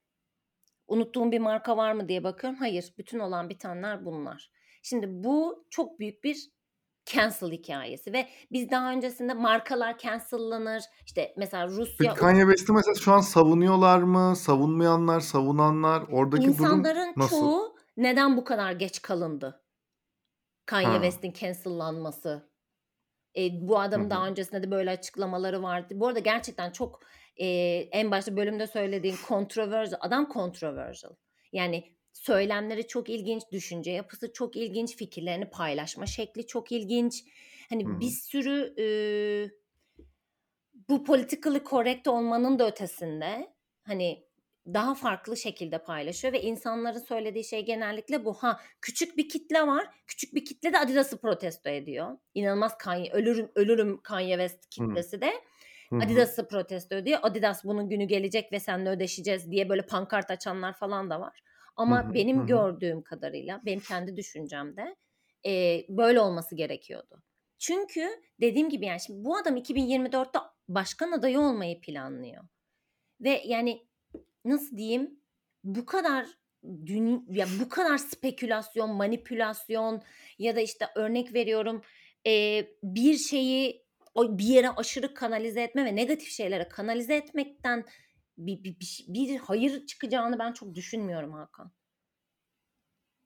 unuttuğum 0.89 1.33
bir 1.33 1.39
marka 1.39 1.77
var 1.77 1.93
mı 1.93 2.09
diye 2.09 2.25
bakıyorum. 2.25 2.59
Hayır, 2.59 2.95
bütün 2.99 3.19
olan 3.19 3.49
bitenler 3.49 4.05
bunlar. 4.05 4.51
Şimdi 4.83 5.07
bu 5.09 5.67
çok 5.71 5.99
büyük 5.99 6.25
bir 6.25 6.51
cancel 7.05 7.51
hikayesi 7.51 8.13
ve 8.13 8.29
biz 8.53 8.71
daha 8.71 8.93
öncesinde 8.93 9.35
markalar 9.35 9.99
cancellanır. 9.99 10.83
İşte 11.07 11.35
mesela 11.37 11.69
Rusya 11.69 11.97
Peki 11.99 12.15
Kanye 12.15 12.43
West'i 12.43 12.73
mesela 12.73 12.95
şu 12.95 13.13
an 13.13 13.21
savunuyorlar 13.21 13.99
mı? 13.99 14.37
Savunmayanlar, 14.37 15.21
savunanlar 15.21 16.03
oradaki 16.13 16.47
İnsanların 16.47 16.85
durum 16.85 17.13
nasıl? 17.17 17.41
çoğu 17.41 17.77
neden 17.97 18.37
bu 18.37 18.45
kadar 18.45 18.73
geç 18.73 19.03
kalındı? 19.03 19.65
Kanye 20.67 20.87
ha. 20.87 20.95
West'in 20.95 21.33
cancellanması 21.33 22.48
e, 23.37 23.69
bu 23.69 23.81
adamın 23.81 24.11
daha 24.11 24.27
öncesinde 24.27 24.63
de 24.63 24.71
böyle 24.71 24.91
açıklamaları 24.91 25.63
vardı. 25.63 25.95
Bu 25.97 26.07
arada 26.07 26.19
gerçekten 26.19 26.71
çok 26.71 27.01
e, 27.37 27.47
en 27.93 28.11
başta 28.11 28.37
bölümde 28.37 28.67
söylediğin 28.67 29.17
controversial, 29.29 29.99
adam 30.03 30.29
controversial. 30.33 31.13
Yani 31.53 31.85
söylemleri 32.13 32.87
çok 32.87 33.09
ilginç, 33.09 33.43
düşünce 33.53 33.91
yapısı 33.91 34.33
çok 34.33 34.57
ilginç, 34.57 34.97
fikirlerini 34.97 35.51
paylaşma 35.51 36.07
şekli 36.07 36.47
çok 36.47 36.73
ilginç. 36.73 37.25
Hani 37.69 37.85
Hı-hı. 37.85 38.01
bir 38.01 38.11
sürü 38.11 38.75
e, 38.79 38.87
bu 40.89 41.05
politically 41.05 41.65
correct 41.65 42.09
olmanın 42.09 42.59
da 42.59 42.69
ötesinde 42.69 43.55
hani 43.83 44.28
daha 44.75 44.95
farklı 44.95 45.37
şekilde 45.37 45.79
paylaşıyor 45.79 46.33
ve 46.33 46.43
insanların 46.43 46.99
söylediği 46.99 47.45
şey 47.45 47.65
genellikle 47.65 48.25
bu. 48.25 48.35
Ha 48.35 48.61
küçük 48.81 49.17
bir 49.17 49.29
kitle 49.29 49.67
var. 49.67 49.87
Küçük 50.07 50.35
bir 50.35 50.45
kitle 50.45 50.73
de 50.73 50.79
Adidas'ı 50.79 51.21
protesto 51.21 51.71
ediyor. 51.71 52.19
İnanılmaz 52.35 52.79
Kanye, 52.79 53.13
ölürüm 53.13 53.51
ölürüm 53.55 54.03
Kanye 54.03 54.39
West 54.39 54.71
kitlesi 54.71 55.21
de. 55.21 55.33
Adidas'ı 56.05 56.49
protesto 56.49 56.97
ediyor. 56.97 57.19
Adidas 57.23 57.65
bunun 57.65 57.89
günü 57.89 58.05
gelecek 58.05 58.53
ve 58.53 58.61
seninle 58.61 58.91
ödeşeceğiz 58.91 59.51
diye 59.51 59.69
böyle 59.69 59.83
pankart 59.83 60.31
açanlar 60.31 60.73
falan 60.73 61.11
da 61.11 61.21
var. 61.21 61.43
Ama 61.77 62.15
benim 62.15 62.47
gördüğüm 62.47 63.03
kadarıyla, 63.03 63.61
benim 63.67 63.81
kendi 63.81 64.17
düşüncemde 64.17 64.97
e, 65.47 65.85
böyle 65.89 66.21
olması 66.21 66.55
gerekiyordu. 66.55 67.23
Çünkü 67.59 68.09
dediğim 68.41 68.69
gibi 68.71 68.87
yani 68.87 69.01
şimdi 69.01 69.25
bu 69.25 69.37
adam 69.37 69.57
2024'te 69.57 70.39
başkan 70.69 71.13
adayı 71.13 71.41
olmayı 71.41 71.81
planlıyor. 71.81 72.45
Ve 73.21 73.43
yani 73.45 73.88
nasıl 74.45 74.77
diyeyim 74.77 75.21
bu 75.65 75.87
kadar 75.87 76.27
dün 76.87 77.27
ya 77.29 77.47
bu 77.61 77.69
kadar 77.69 77.99
spekülasyon, 77.99 78.91
manipülasyon 78.91 80.03
ya 80.39 80.57
da 80.57 80.61
işte 80.61 80.87
örnek 80.97 81.35
veriyorum 81.35 81.83
e, 82.27 82.65
bir 82.83 83.17
şeyi 83.17 83.89
bir 84.17 84.45
yere 84.45 84.71
aşırı 84.71 85.15
kanalize 85.15 85.63
etme 85.63 85.85
ve 85.85 85.97
negatif 85.97 86.29
şeylere 86.29 86.69
kanalize 86.69 87.15
etmekten 87.15 87.85
bir, 88.39 88.65
bir, 88.65 88.81
bir, 88.81 89.05
bir 89.09 89.37
hayır 89.37 89.87
çıkacağını 89.87 90.39
ben 90.39 90.53
çok 90.53 90.75
düşünmüyorum 90.75 91.33
Hakan. 91.33 91.73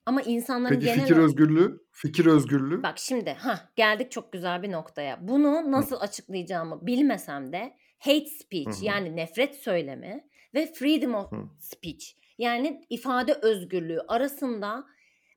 Ama 0.07 0.23
insanların 0.23 0.75
Peki 0.75 0.87
genel 0.87 1.01
fikir 1.01 1.17
özgürlüğü? 1.17 1.87
Fikir 1.91 2.27
özgürlüğü? 2.27 2.83
Bak 2.83 2.99
şimdi 2.99 3.31
ha 3.31 3.71
geldik 3.77 4.11
çok 4.11 4.33
güzel 4.33 4.63
bir 4.63 4.73
noktaya. 4.73 5.29
Bunu 5.29 5.73
nasıl 5.73 5.97
Hı. 5.97 6.01
açıklayacağımı 6.01 6.87
bilmesem 6.87 7.53
de 7.53 7.77
hate 7.99 8.27
speech 8.27 8.67
Hı-hı. 8.67 8.85
yani 8.85 9.17
nefret 9.17 9.57
söylemi 9.57 10.29
ve 10.55 10.73
freedom 10.73 11.15
of 11.15 11.33
speech 11.59 12.05
yani 12.39 12.87
ifade 12.91 13.35
özgürlüğü 13.35 14.01
arasında 14.09 14.85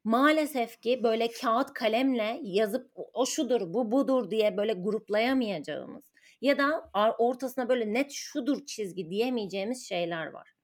maalesef 0.03 0.81
ki 0.81 1.03
böyle 1.03 1.31
kağıt 1.31 1.73
kalemle 1.73 2.39
yazıp 2.43 2.91
o 2.95 3.25
şudur 3.25 3.73
bu 3.73 3.91
budur 3.91 4.31
diye 4.31 4.57
böyle 4.57 4.73
gruplayamayacağımız 4.73 6.11
ya 6.41 6.57
da 6.57 6.89
ortasına 7.17 7.69
böyle 7.69 7.93
net 7.93 8.11
şudur 8.11 8.65
çizgi 8.65 9.09
diyemeyeceğimiz 9.09 9.89
şeyler 9.89 10.27
var. 10.27 10.55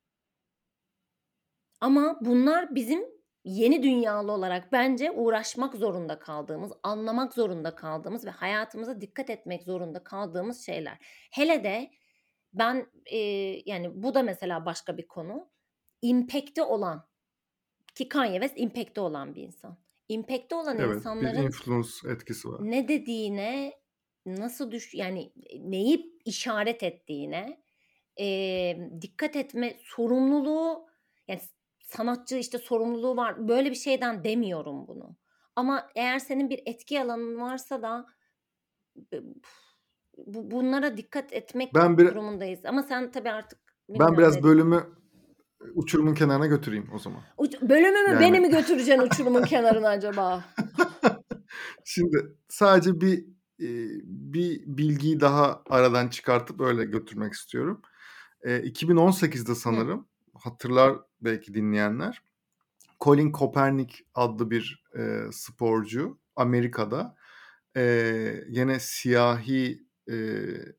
Ama 1.81 2.17
bunlar 2.21 2.75
bizim 2.75 3.05
yeni 3.43 3.83
dünyalı 3.83 4.31
olarak 4.31 4.71
bence 4.71 5.11
uğraşmak 5.11 5.75
zorunda 5.75 6.19
kaldığımız, 6.19 6.71
anlamak 6.83 7.33
zorunda 7.33 7.75
kaldığımız 7.75 8.25
ve 8.25 8.29
hayatımıza 8.29 9.01
dikkat 9.01 9.29
etmek 9.29 9.63
zorunda 9.63 10.03
kaldığımız 10.03 10.65
şeyler. 10.65 10.97
Hele 11.31 11.63
de 11.63 11.91
ben 12.53 12.87
e, 13.05 13.17
yani 13.65 14.03
bu 14.03 14.13
da 14.13 14.23
mesela 14.23 14.65
başka 14.65 14.97
bir 14.97 15.07
konu. 15.07 15.49
Impact'te 16.01 16.63
olan 16.63 17.07
ki 17.95 18.09
Kanye 18.09 18.41
West 18.41 18.59
impact'te 18.59 19.01
olan 19.01 19.35
bir 19.35 19.41
insan. 19.41 19.77
Impact'te 20.07 20.55
olan 20.55 20.77
evet, 20.79 20.95
insanların 20.95 21.37
bir 21.37 21.43
influence 21.43 21.89
etkisi 22.09 22.49
var. 22.49 22.59
Ne 22.61 22.87
dediğine, 22.87 23.73
nasıl 24.25 24.71
düş 24.71 24.93
yani 24.93 25.33
neyi 25.59 26.19
işaret 26.25 26.83
ettiğine 26.83 27.63
e, 28.19 28.77
dikkat 29.01 29.35
etme 29.35 29.77
sorumluluğu 29.83 30.87
yani 31.27 31.41
sanatçı 31.83 32.37
işte 32.37 32.57
sorumluluğu 32.57 33.17
var. 33.17 33.47
Böyle 33.47 33.69
bir 33.69 33.75
şeyden 33.75 34.23
demiyorum 34.23 34.87
bunu. 34.87 35.15
Ama 35.55 35.89
eğer 35.95 36.19
senin 36.19 36.49
bir 36.49 36.61
etki 36.65 37.01
alanın 37.01 37.41
varsa 37.41 37.81
da 37.81 38.05
bu 40.27 40.51
bunlara 40.51 40.97
dikkat 40.97 41.33
etmek 41.33 41.75
Ben 41.75 41.97
bir 41.97 42.07
durumundayız 42.07 42.59
ama 42.65 42.83
sen 42.83 43.11
tabii 43.11 43.31
artık 43.31 43.59
ben 43.89 44.17
biraz 44.17 44.35
ne 44.37 44.43
bölümü 44.43 44.83
uçurumun 45.75 46.13
kenarına 46.13 46.47
götüreyim 46.47 46.89
o 46.93 46.99
zaman. 46.99 47.21
Uç 47.37 47.61
bölümü 47.61 48.11
mü 48.13 48.19
beni 48.19 48.23
Yani 48.23 48.39
mi 48.39 48.49
götüreceksin 48.49 49.01
uçurumun 49.01 49.43
kenarına 49.43 49.89
acaba? 49.89 50.43
Şimdi 51.85 52.17
sadece 52.49 53.01
bir 53.01 53.25
eee, 53.59 53.87
bir 54.03 54.63
bilgiyi 54.67 55.19
daha 55.19 55.63
aradan 55.69 56.07
çıkartıp 56.07 56.61
öyle 56.61 56.85
götürmek 56.85 57.33
istiyorum. 57.33 57.81
Eee, 58.45 58.61
2018'de 58.63 59.51
Hı. 59.51 59.55
sanırım 59.55 60.07
hatırlar 60.35 60.97
belki 61.21 61.53
dinleyenler. 61.53 62.23
Colin 63.01 63.31
Kaepernick 63.31 64.05
adlı 64.15 64.51
bir 64.51 64.83
eee, 64.95 65.23
sporcu 65.31 66.19
Amerika'da 66.35 67.15
eee, 67.75 68.45
gene 68.51 68.79
siyahi 68.79 69.85
eee, 70.11 70.75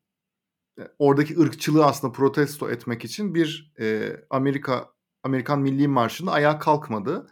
oradaki 0.99 1.41
ırkçılığı 1.41 1.85
aslında 1.87 2.13
protesto 2.13 2.71
etmek 2.71 3.05
için 3.05 3.35
bir 3.35 3.73
eee, 3.79 4.25
Amerika 4.31 4.89
Amerikan 5.23 5.61
Milli 5.61 5.89
Marşı'nda 5.89 6.33
ayağa 6.33 6.59
kalkmadı 6.59 7.27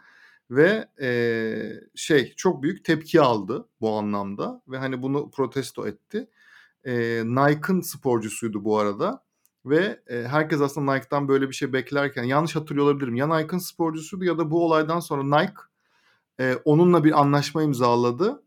ve 0.50 0.88
eee, 1.00 1.80
şey 1.94 2.34
çok 2.36 2.62
büyük 2.62 2.84
tepki 2.84 3.20
aldı 3.20 3.68
bu 3.80 3.92
anlamda 3.98 4.62
ve 4.68 4.78
hani 4.78 5.02
bunu 5.02 5.30
protesto 5.30 5.86
etti. 5.88 6.28
Eee, 6.86 7.22
Nike'ın 7.26 7.80
sporcusuydu 7.80 8.64
bu 8.64 8.78
arada 8.78 9.24
ve 9.66 10.02
eee, 10.10 10.24
herkes 10.28 10.60
aslında 10.60 10.94
Nike'dan 10.94 11.28
böyle 11.28 11.48
bir 11.50 11.54
şey 11.54 11.72
beklerken 11.72 12.24
yanlış 12.24 12.56
hatırlıyor 12.56 12.86
olabilirim. 12.86 13.14
Ya 13.16 13.26
Nike'ın 13.38 13.58
sporcusuydu 13.60 14.24
ya 14.24 14.38
da 14.38 14.50
bu 14.50 14.66
olaydan 14.66 15.00
sonra 15.00 15.40
Nike 15.40 15.54
eee, 16.40 16.58
onunla 16.64 17.04
bir 17.04 17.20
anlaşma 17.20 17.62
imzaladı. 17.62 18.42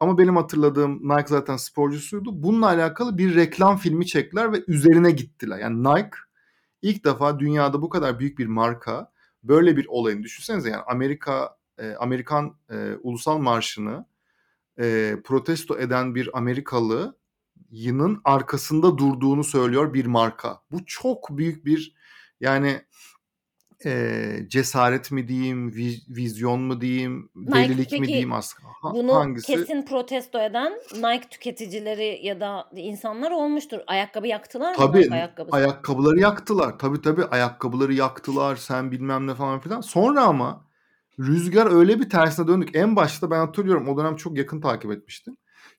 Ama 0.00 0.18
benim 0.18 0.36
hatırladığım 0.36 1.08
Nike 1.08 1.26
zaten 1.28 1.56
sporcusuydu. 1.56 2.42
Bununla 2.42 2.66
alakalı 2.66 3.18
bir 3.18 3.34
reklam 3.34 3.76
filmi 3.76 4.06
çektiler 4.06 4.52
ve 4.52 4.64
üzerine 4.68 5.10
gittiler. 5.10 5.58
Yani 5.58 5.84
Nike 5.84 6.16
ilk 6.82 7.04
defa 7.04 7.38
dünyada 7.38 7.82
bu 7.82 7.88
kadar 7.88 8.18
büyük 8.18 8.38
bir 8.38 8.46
marka 8.46 9.12
böyle 9.42 9.76
bir 9.76 9.86
olayını 9.88 10.22
düşünsenize 10.22 10.70
yani 10.70 10.82
Amerika 10.82 11.56
e, 11.78 11.94
Amerikan 11.94 12.56
e, 12.70 12.94
ulusal 13.02 13.38
marşını 13.38 14.06
e, 14.78 15.16
protesto 15.24 15.78
eden 15.78 16.14
bir 16.14 16.38
Amerikalı 16.38 17.16
yının 17.70 18.20
arkasında 18.24 18.98
durduğunu 18.98 19.44
söylüyor 19.44 19.94
bir 19.94 20.06
marka. 20.06 20.62
Bu 20.72 20.86
çok 20.86 21.28
büyük 21.30 21.64
bir 21.64 21.94
yani 22.40 22.82
e, 23.84 24.22
cesaret 24.48 25.12
mi 25.12 25.28
diyeyim, 25.28 25.70
vi- 25.70 26.16
vizyon 26.16 26.60
mu 26.60 26.80
diyeyim, 26.80 27.30
Nike 27.34 27.54
delilik 27.54 27.92
mi 27.92 27.98
peki 27.98 28.06
diyeyim 28.08 28.32
aslında. 28.32 28.68
Ha- 28.82 28.94
bunu 28.94 29.14
hangisi? 29.14 29.46
kesin 29.46 29.82
protesto 29.84 30.38
eden 30.42 30.72
Nike 30.94 31.28
tüketicileri 31.30 32.20
ya 32.22 32.40
da 32.40 32.70
insanlar 32.76 33.30
olmuştur. 33.30 33.78
Ayakkabı 33.86 34.26
yaktılar 34.26 34.74
mı 34.74 34.82
Nike 34.82 34.92
Tabii 34.92 35.14
ayakkabısı? 35.14 35.56
ayakkabıları 35.56 36.20
yaktılar. 36.20 36.78
Tabii 36.78 37.02
tabii 37.02 37.24
ayakkabıları 37.24 37.94
yaktılar. 37.94 38.56
Sen 38.56 38.90
bilmem 38.90 39.26
ne 39.26 39.34
falan 39.34 39.60
filan. 39.60 39.80
Sonra 39.80 40.22
ama 40.22 40.64
rüzgar 41.18 41.72
öyle 41.72 42.00
bir 42.00 42.10
tersine 42.10 42.48
döndük. 42.48 42.76
En 42.76 42.96
başta 42.96 43.30
ben 43.30 43.38
hatırlıyorum 43.38 43.88
o 43.88 43.96
dönem 43.98 44.16
çok 44.16 44.38
yakın 44.38 44.60
takip 44.60 44.90
etmiştim. 44.90 45.36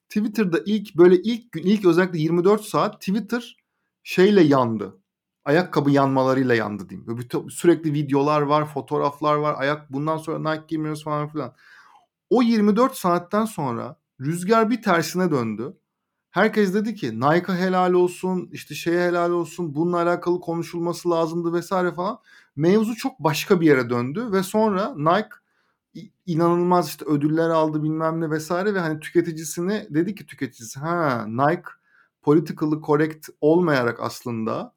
Twitter'da 0.09 0.59
ilk 0.65 0.95
böyle 0.97 1.15
ilk 1.15 1.51
gün 1.51 1.63
ilk 1.63 1.85
özellikle 1.85 2.19
24 2.19 2.61
saat 2.61 2.99
Twitter 2.99 3.57
şeyle 4.03 4.41
yandı. 4.41 5.00
Ayakkabı 5.45 5.91
yanmalarıyla 5.91 6.55
yandı 6.55 6.89
diyeyim. 6.89 7.07
Böyle 7.07 7.21
to- 7.21 7.49
sürekli 7.51 7.93
videolar 7.93 8.41
var, 8.41 8.65
fotoğraflar 8.65 9.35
var. 9.35 9.55
Ayak 9.57 9.93
bundan 9.93 10.17
sonra 10.17 10.51
Nike 10.51 10.65
giymiyoruz 10.67 11.03
falan 11.03 11.27
filan. 11.29 11.53
O 12.29 12.41
24 12.41 12.95
saatten 12.95 13.45
sonra 13.45 13.97
rüzgar 14.21 14.69
bir 14.69 14.81
tersine 14.81 15.31
döndü. 15.31 15.77
Herkes 16.31 16.73
dedi 16.73 16.95
ki 16.95 17.19
Nike'a 17.19 17.55
helal 17.57 17.93
olsun, 17.93 18.49
işte 18.51 18.75
şeye 18.75 19.07
helal 19.07 19.31
olsun, 19.31 19.75
bununla 19.75 19.97
alakalı 20.01 20.39
konuşulması 20.39 21.09
lazımdı 21.09 21.53
vesaire 21.53 21.91
falan. 21.93 22.19
Mevzu 22.55 22.95
çok 22.95 23.19
başka 23.19 23.61
bir 23.61 23.67
yere 23.67 23.89
döndü 23.89 24.31
ve 24.31 24.43
sonra 24.43 24.95
Nike 24.95 25.29
inanılmaz 26.25 26.87
işte 26.89 27.05
ödüller 27.05 27.49
aldı 27.49 27.83
bilmem 27.83 28.21
ne 28.21 28.31
vesaire 28.31 28.73
ve 28.73 28.79
hani 28.79 28.99
tüketicisini 28.99 29.87
dedi 29.89 30.15
ki 30.15 30.25
tüketicisi 30.25 30.79
ha 30.79 31.25
Nike 31.27 31.63
politically 32.21 32.81
correct 32.85 33.29
olmayarak 33.41 33.99
aslında 33.99 34.73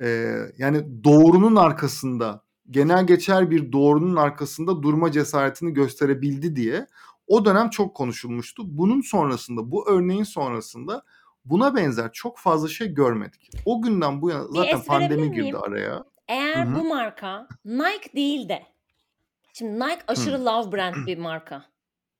e, 0.00 0.36
yani 0.58 1.04
doğrunun 1.04 1.56
arkasında 1.56 2.42
genel 2.70 3.06
geçer 3.06 3.50
bir 3.50 3.72
doğrunun 3.72 4.16
arkasında 4.16 4.82
durma 4.82 5.12
cesaretini 5.12 5.74
gösterebildi 5.74 6.56
diye 6.56 6.86
o 7.26 7.44
dönem 7.44 7.70
çok 7.70 7.94
konuşulmuştu. 7.94 8.62
Bunun 8.66 9.00
sonrasında 9.00 9.70
bu 9.70 9.90
örneğin 9.90 10.24
sonrasında 10.24 11.02
buna 11.44 11.76
benzer 11.76 12.12
çok 12.12 12.38
fazla 12.38 12.68
şey 12.68 12.94
görmedik. 12.94 13.50
O 13.64 13.82
günden 13.82 14.22
bu 14.22 14.30
yana 14.30 14.44
zaten 14.44 14.82
pandemi 14.82 15.30
girdi 15.30 15.42
miyim? 15.42 15.56
araya. 15.62 16.04
Eğer 16.28 16.66
hı. 16.66 16.74
bu 16.74 16.84
marka 16.84 17.48
Nike 17.64 18.12
değil 18.14 18.48
de 18.48 18.62
şimdi 19.52 19.80
Nike 19.80 20.00
aşırı 20.08 20.44
love 20.44 20.72
brand 20.72 20.94
bir 21.06 21.18
marka. 21.18 21.64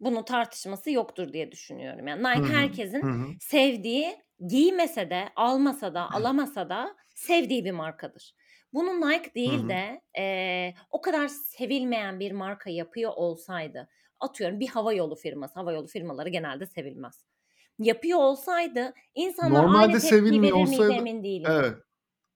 Bunun 0.01 0.23
tartışması 0.23 0.91
yoktur 0.91 1.33
diye 1.33 1.53
düşünüyorum. 1.53 2.07
Yani 2.07 2.23
Nike 2.23 2.53
hı. 2.53 2.57
herkesin 2.57 3.03
Hı 3.03 3.11
hı. 3.11 3.27
sevdiği, 3.41 4.17
giymese 4.49 5.11
de, 5.11 5.29
almasa 5.37 5.95
da, 5.95 6.11
alamasa 6.11 6.69
da 6.69 6.97
sevdiği 7.17 7.65
bir 7.65 7.71
markadır. 7.73 8.35
Bunu 8.73 9.09
Nike 9.11 9.35
değil 9.35 9.69
de 9.69 10.01
eee, 10.17 10.75
o 10.91 11.01
kadar 11.01 11.29
sevilmeyen 11.29 12.21
bir 12.21 12.33
marka 12.33 12.71
yapıyor 12.71 13.13
olsaydı, 13.17 13.89
atıyorum 14.21 14.61
bir 14.61 14.69
havayolu 14.69 15.15
firması, 15.17 15.55
havayolu 15.55 15.87
firmaları 15.87 16.29
genelde 16.29 16.67
sevilmez. 16.67 17.25
Yapıyor 17.79 18.19
olsaydı 18.19 18.95
insanlar 19.15 19.61
aynı 19.61 19.67
Normalde 19.73 19.93
tepkiyi 19.93 20.11
sevilmiyor 20.11 20.57
verir 20.57 20.69
miydi 20.69 20.83
olsaydı 20.83 20.93
emin 20.93 21.23
değilim. 21.25 21.51
evet 21.51 21.75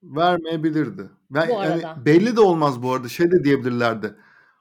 vermeyebilirdi. 0.03 1.03
Ben 1.31 1.49
Bu 1.49 1.53
yani 1.53 1.87
arada. 1.87 2.07
belli 2.07 2.37
de 2.37 2.41
olmaz 2.41 2.83
bu 2.83 2.93
arada. 2.93 3.09
Şey 3.09 3.31
de 3.31 3.45
diyebilirlerdi. 3.45 4.15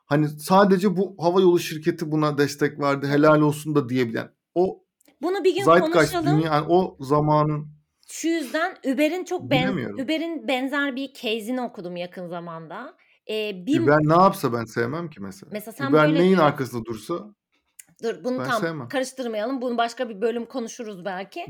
Hani 0.06 0.30
sadece 0.30 0.98
bu 0.98 1.16
havayolu 1.20 1.60
şirketi 1.60 2.12
buna 2.12 2.38
destek 2.38 2.80
verdi. 2.80 3.08
Helal 3.08 3.42
olsun 3.42 3.76
da 3.76 3.90
diyebilen. 3.90 4.30
O 4.56 4.84
Bunu 5.22 5.44
bir 5.44 5.56
gün 5.56 5.64
konuşalım. 5.64 6.38
dünya 6.38 6.54
yani 6.54 6.66
o 6.70 6.98
zamanın 7.00 7.68
Şu 8.12 8.28
yüzden 8.28 8.78
Uber'in 8.86 9.24
çok 9.24 9.50
ben 9.50 9.64
bilemiyorum. 9.64 10.00
Uber'in 10.00 10.48
benzer 10.48 10.96
bir 10.96 11.14
case'ini 11.14 11.62
okudum 11.62 11.96
yakın 11.96 12.28
zamanda. 12.28 12.98
Eee, 13.28 13.64
bir 13.66 13.84
Uber 13.84 14.00
ne 14.00 14.14
yapsa 14.24 14.54
ben 14.54 14.66
sevmem 14.66 15.10
ki 15.10 15.22
mesela. 15.22 15.50
mesela 15.54 15.72
sen 15.72 15.90
Uber 15.90 16.08
böyle 16.08 16.20
neyin 16.20 16.36
diyor. 16.36 16.48
arkasında 16.48 16.86
dursa 16.86 17.14
Dur 18.04 18.24
bunu 18.24 18.40
ben 18.40 18.46
tam 18.46 18.62
sevmem. 18.62 18.90
karıştırmayalım. 18.90 19.62
Bunu 19.62 19.78
başka 19.78 20.10
bir 20.10 20.22
bölüm 20.22 20.46
konuşuruz 20.46 21.06
belki. 21.06 21.46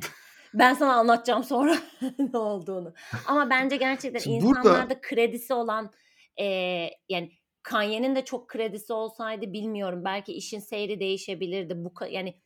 Ben 0.53 0.73
sana 0.73 0.93
anlatacağım 0.93 1.43
sonra 1.43 1.77
ne 2.33 2.37
olduğunu. 2.37 2.93
Ama 3.25 3.49
bence 3.49 3.77
gerçekten 3.77 4.19
Şimdi 4.19 4.45
burada 4.45 4.59
insanlarda 4.59 5.01
kredisi 5.01 5.53
olan 5.53 5.91
eee, 6.37 6.91
yani 7.09 7.31
Kanye'nin 7.63 8.15
de 8.15 8.25
çok 8.25 8.47
kredisi 8.49 8.93
olsaydı 8.93 9.53
bilmiyorum. 9.53 10.01
Belki 10.05 10.33
işin 10.33 10.59
seyri 10.59 10.99
değişebilirdi. 10.99 11.73
Bu 11.77 11.93
yani 12.09 12.41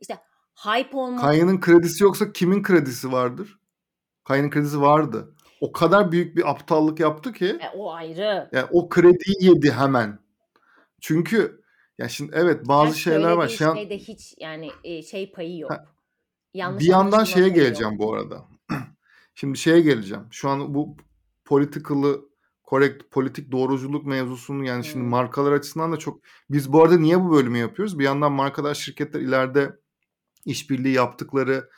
işte 0.00 0.18
hype 0.56 0.96
olmak 0.96 1.20
Kanye'nin 1.20 1.60
kredisi 1.60 2.04
yoksa 2.04 2.32
kimin 2.32 2.62
kredisi 2.62 3.12
vardır? 3.12 3.58
Kanye'nin 4.24 4.50
kredisi 4.50 4.80
vardı. 4.80 5.34
O 5.60 5.72
kadar 5.72 6.12
büyük 6.12 6.36
bir 6.36 6.50
aptallık 6.50 7.00
yaptı 7.00 7.32
ki 7.32 7.46
e, 7.46 7.68
o 7.76 7.92
ayrı. 7.92 8.48
yani 8.52 8.66
o 8.72 8.88
krediyi 8.88 9.36
yedi 9.40 9.72
hemen. 9.72 10.18
Çünkü 11.00 11.62
ya 11.98 12.08
şimdi 12.08 12.32
evet 12.34 12.68
bazı 12.68 12.98
şeyler 12.98 13.32
var. 13.32 13.56
an 13.60 13.74
şeyde 13.74 13.98
hiç 13.98 14.34
yani 14.38 14.70
e, 14.84 15.02
şey 15.02 15.32
payı 15.32 15.58
yok. 15.58 15.70
ha, 15.70 15.86
Yanlış 16.54 16.84
bir 16.84 16.88
yandan 16.88 17.24
şeye 17.24 17.34
payı 17.34 17.46
yok. 17.46 17.56
geleceğim 17.56 17.98
bu 17.98 18.14
arada. 18.14 18.44
Şimdi 19.34 19.58
şeye 19.58 19.80
geleceğim. 19.80 20.24
Şu 20.30 20.48
an 20.48 20.74
bu 20.74 20.96
politically 21.44 22.16
correct 22.70 23.10
politik 23.10 23.52
doğruculuk 23.52 24.06
mevzusunu 24.06 24.64
yani 24.64 24.84
şimdi 24.84 25.02
Hmm. 25.02 25.10
markalar 25.10 25.52
açısından 25.52 25.92
da 25.92 25.96
çok 25.96 26.20
biz 26.50 26.72
bu 26.72 26.82
arada 26.82 26.96
niye 26.96 27.20
bu 27.20 27.32
bölümü 27.32 27.58
yapıyoruz? 27.58 27.98
Bir 27.98 28.04
yandan 28.04 28.32
markalar 28.32 28.74
şirketler 28.74 29.20
ileride 29.20 29.76
işbirliği 30.46 30.94
yaptıkları 30.94 31.70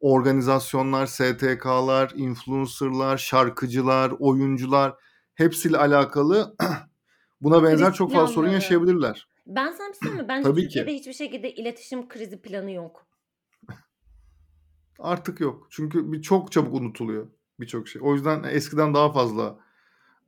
organizasyonlar, 0.00 1.06
STK'lar, 1.06 2.12
influencerlar, 2.16 3.18
şarkıcılar, 3.18 4.12
oyuncular 4.18 4.94
hepsiyle 5.34 5.76
alakalı 5.76 6.56
buna 7.40 7.62
benzer 7.62 7.92
çok 7.92 8.12
fazla 8.12 8.34
sorun 8.34 8.48
yaşayabilirler. 8.48 9.28
Ben 9.46 9.72
sana 9.72 9.88
bir 9.88 10.08
şey 10.08 10.16
mi? 10.16 10.28
Bence 10.28 10.48
Tabii 10.48 10.60
Türkiye'de 10.60 10.90
ki. 10.90 10.96
hiçbir 10.96 11.12
şekilde 11.12 11.54
iletişim 11.54 12.08
krizi 12.08 12.42
planı 12.42 12.70
yok. 12.70 13.06
Artık 14.98 15.40
yok. 15.40 15.66
Çünkü 15.70 16.12
bir 16.12 16.22
çok 16.22 16.52
çabuk 16.52 16.74
unutuluyor 16.74 17.26
birçok 17.60 17.88
şey. 17.88 18.02
O 18.04 18.14
yüzden 18.14 18.42
eskiden 18.42 18.94
daha 18.94 19.12
fazla 19.12 19.58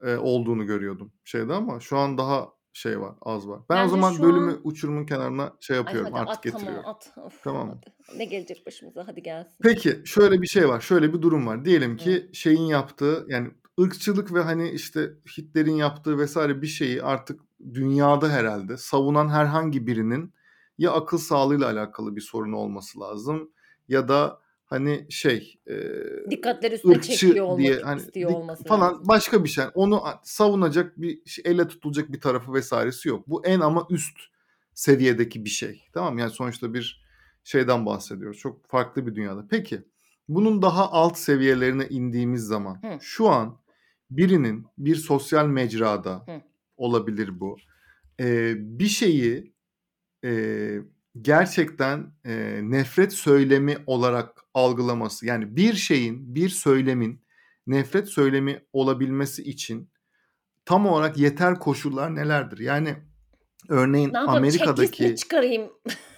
e, 0.02 0.16
olduğunu 0.16 0.66
görüyordum 0.66 1.12
şeyde 1.24 1.52
ama 1.52 1.80
şu 1.80 1.98
an 1.98 2.18
daha 2.18 2.57
şey 2.78 3.00
var, 3.00 3.14
az 3.22 3.48
var. 3.48 3.60
Ben 3.70 3.76
o 3.76 3.78
Bence 3.78 3.90
zaman 3.90 4.22
bölümü 4.22 4.52
an 4.52 4.60
uçurumun 4.64 5.06
kenarına 5.06 5.52
şey 5.60 5.76
ay 5.76 5.82
yapıyorum, 5.82 6.12
hadi 6.12 6.30
artık 6.30 6.36
at 6.36 6.42
tamam 6.42 6.58
getiriyorum. 6.60 6.90
at. 6.90 7.12
Of, 7.16 7.44
Tamam 7.44 7.66
mı? 7.66 7.80
hadi. 8.08 8.18
Ne 8.18 8.24
gelecek 8.24 8.66
başımıza 8.66 9.06
hadi 9.06 9.22
gelsin. 9.22 9.56
Peki 9.62 10.02
şöyle 10.04 10.42
bir 10.42 10.46
şey 10.46 10.68
var, 10.68 10.80
şöyle 10.80 11.12
bir 11.14 11.22
durum 11.22 11.46
var. 11.46 11.64
Diyelim 11.64 11.96
ki 11.96 12.30
şeyin 12.32 12.62
yaptığı 12.62 13.26
yani 13.28 13.50
ırkçılık 13.80 14.34
ve 14.34 14.40
hani 14.40 14.70
işte 14.70 15.10
Hitler'in 15.38 15.74
yaptığı 15.74 16.18
vesaire 16.18 16.62
bir 16.62 16.66
şeyi 16.66 17.02
artık 17.02 17.40
dünyada 17.74 18.28
herhalde 18.28 18.76
savunan 18.76 19.28
herhangi 19.28 19.86
birinin 19.86 20.34
ya 20.78 20.92
akıl 20.92 21.18
sağlığıyla 21.18 21.66
alakalı 21.70 22.16
bir 22.16 22.20
sorunu 22.20 22.56
olması 22.56 23.00
lazım 23.00 23.50
ya 23.88 24.08
da 24.08 24.40
hani 24.68 25.07
şey 25.11 25.59
e, 25.66 25.74
Dikkatleri 26.31 26.74
üstüne 26.74 26.92
ırkçı 26.92 27.16
çekiyor 27.16 27.46
olmak 27.46 27.59
diye 27.59 27.81
hani 27.81 28.00
istiyor 28.00 28.31
olması 28.31 28.64
falan 28.64 28.92
lazım. 28.92 29.09
başka 29.09 29.44
bir 29.44 29.48
şey. 29.48 29.64
Onu 29.74 30.02
savunacak 30.22 31.00
bir 31.00 31.22
elle 31.44 31.68
tutulacak 31.68 32.12
bir 32.12 32.20
tarafı 32.20 32.54
vesairesi 32.54 33.09
yok. 33.09 33.28
Bu 33.28 33.46
en 33.46 33.61
ama 33.61 33.87
üst 33.90 34.18
seviyedeki 34.74 35.44
bir 35.44 35.50
şey. 35.50 35.83
Tamam 35.92 36.18
yani 36.18 36.31
sonuçta 36.31 36.74
bir 36.74 37.04
şeyden 37.44 37.87
bahsediyoruz. 37.87 38.38
Çok 38.38 38.68
farklı 38.70 39.07
bir 39.07 39.14
dünyada. 39.14 39.46
Peki 39.50 39.83
bunun 40.28 40.62
daha 40.62 40.90
alt 40.92 41.18
seviyelerine 41.18 41.87
indiğimiz 41.88 42.42
zaman 42.42 42.74
Hı. 42.83 42.98
şu 43.00 43.28
an 43.28 43.59
birinin 44.11 44.66
bir 44.78 44.96
sosyal 44.96 45.46
mecrada 45.46 46.14
Hı. 46.26 46.42
olabilir 46.76 47.40
bu. 47.40 47.57
e, 48.20 48.54
bir 48.59 48.87
şeyi 48.87 49.52
e, 50.24 50.31
gerçekten 51.20 52.12
e, 52.24 52.60
nefret 52.62 53.12
söylemi 53.12 53.76
olarak 53.86 54.44
algılaması 54.54 55.26
yani 55.26 55.56
bir 55.56 55.74
şeyin 55.74 56.34
bir 56.34 56.48
söylemin 56.48 57.22
nefret 57.66 58.08
söylemi 58.08 58.64
olabilmesi 58.72 59.42
için 59.42 59.90
tam 60.64 60.86
olarak 60.86 61.18
yeter 61.18 61.58
koşullar 61.58 62.14
nelerdir? 62.14 62.58
Yani 62.58 62.96
örneğin 63.68 64.12
Ne 64.12 64.22
mi 64.22 64.28
Amerika'daki 64.28 65.16
çıkarayım? 65.16 65.70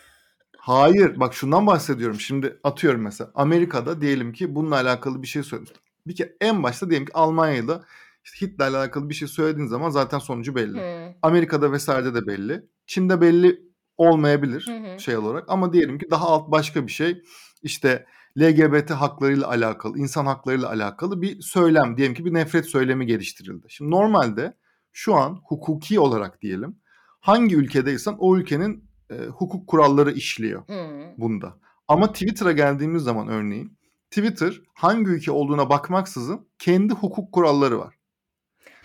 hayır 0.58 1.20
bak 1.20 1.34
şundan 1.34 1.66
bahsediyorum. 1.66 2.20
Şimdi 2.20 2.60
atıyorum 2.64 3.02
mesela 3.02 3.30
Amerika'da 3.34 4.00
diyelim 4.00 4.32
ki 4.32 4.54
bununla 4.54 4.74
alakalı 4.74 5.22
bir 5.22 5.26
şey 5.26 5.42
söylemiş. 5.42 5.72
Bir 6.06 6.16
kere 6.16 6.36
en 6.40 6.62
başta 6.62 6.90
diyelim 6.90 7.06
ki 7.06 7.12
Almanya'da 7.14 7.84
işte 8.24 8.46
Hitler'le 8.46 8.74
alakalı 8.74 9.08
bir 9.08 9.14
şey 9.14 9.28
söylediğin 9.28 9.68
zaman 9.68 9.90
zaten 9.90 10.18
sonucu 10.18 10.54
belli. 10.54 10.80
Hı. 10.80 11.14
Amerika'da 11.22 11.72
vesairede 11.72 12.14
de 12.14 12.26
belli. 12.26 12.62
Çin'de 12.86 13.20
belli 13.20 13.69
olmayabilir 14.00 14.66
Hı 14.68 14.94
hı. 14.94 15.00
şey 15.00 15.16
olarak 15.16 15.44
ama 15.48 15.72
diyelim 15.72 15.98
ki 15.98 16.06
daha 16.10 16.26
alt 16.26 16.50
başka 16.50 16.86
bir 16.86 16.92
şey 16.92 17.22
işte 17.62 18.06
LGBT 18.38 18.90
haklarıyla 18.90 19.48
alakalı, 19.48 19.98
insan 19.98 20.26
haklarıyla 20.26 20.68
alakalı 20.68 21.22
bir 21.22 21.40
söylem 21.40 21.96
diyelim 21.96 22.14
ki 22.14 22.24
bir 22.24 22.34
nefret 22.34 22.66
söylemi 22.66 23.06
geliştirildi. 23.06 23.66
Şimdi 23.68 23.90
normalde 23.90 24.54
şu 24.92 25.14
an 25.14 25.40
hukuki 25.44 26.00
olarak 26.00 26.42
diyelim 26.42 26.76
hangi 27.20 27.56
ülkedeysen 27.56 28.16
o 28.18 28.36
ülkenin 28.36 28.84
e, 29.10 29.14
hukuk 29.26 29.66
kuralları 29.68 30.12
işliyor 30.12 30.62
Hı. 30.68 31.04
bunda. 31.18 31.56
Ama 31.88 32.12
Twitter'a 32.12 32.52
geldiğimiz 32.52 33.02
zaman 33.02 33.28
örneğin 33.28 33.78
Twitter 34.10 34.60
hangi 34.74 35.10
ülke 35.10 35.30
olduğuna 35.32 35.70
bakmaksızın 35.70 36.48
kendi 36.58 36.94
hukuk 36.94 37.32
kuralları 37.32 37.78
var. 37.78 37.94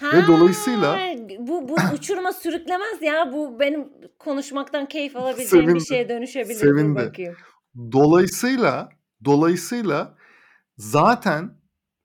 Ve 0.04 0.28
dolayısıyla- 0.28 0.94
Ha, 0.98 1.15
bu 1.40 1.70
bu 1.70 1.76
uçuruma 1.94 2.34
sürüklemez 2.34 3.02
ya. 3.02 3.34
Bu 3.34 3.60
benim 3.60 3.88
konuşmaktan 4.20 4.86
keyif 4.88 5.16
alabileceğim 5.16 5.66
bir 5.68 5.72
Sevindi, 5.72 5.88
şeye 5.88 6.10
dönüşebilir. 6.10 6.56
Sevindi. 6.56 6.96
bakayım. 6.96 7.36
Dolayısıyla 7.92 8.90
dolayısıyla 9.26 10.16
zaten 10.78 11.58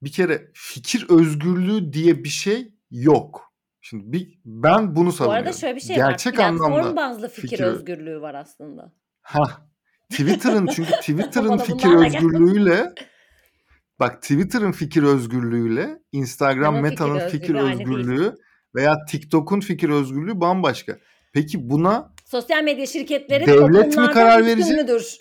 bir 0.03 0.13
kere 0.13 0.51
fikir 0.55 1.07
özgürlüğü 1.11 1.93
diye 1.93 2.25
bir 2.25 2.29
şey 2.29 2.75
yok. 2.91 3.53
Şimdi 3.81 4.13
bir, 4.13 4.39
ben 4.45 4.97
bunu 4.97 5.07
Bu 5.07 5.13
savunuyorum. 5.13 5.47
arada 5.47 5.57
şöyle 5.59 5.77
bir 5.77 5.81
şey 5.81 5.97
Gerçek 5.97 6.39
var. 6.39 6.51
Platform 6.51 6.73
anlamda 6.73 6.97
bazlı 6.97 7.29
fikir, 7.29 7.49
fikir- 7.49 7.65
özgürlüğü 7.65 8.21
var 8.21 8.35
aslında. 8.35 8.93
ha 9.23 9.43
Twitter'ın 10.11 10.67
çünkü 10.67 10.91
Twitter'ın 11.01 11.59
fikir 11.59 11.89
özgürlüğüyle 12.07 12.93
bak 14.01 14.23
Twitter'ın 14.23 14.73
fikir 14.73 15.03
özgürlüğüyle 15.03 15.99
Instagram 16.13 16.75
fikir 16.75 16.83
Meta'nın 16.91 17.29
fikir 17.29 17.55
özgürlüğü 17.55 17.79
değil. 17.79 17.99
özgürlüğü 17.99 18.35
veya 18.75 19.05
TikTok'un 19.09 19.61
fikir 19.61 19.89
özgürlüğü 19.89 20.41
bambaşka. 20.41 20.99
Peki 21.33 21.71
buna 21.71 22.13
Sosyal 22.25 22.63
medya 22.63 22.87
şirketleri 22.87 23.47
Devlet 23.47 23.97
mi 23.97 24.11
karar 24.11 24.47
verecek? 24.47 24.59
üstünlüdür. 24.59 25.19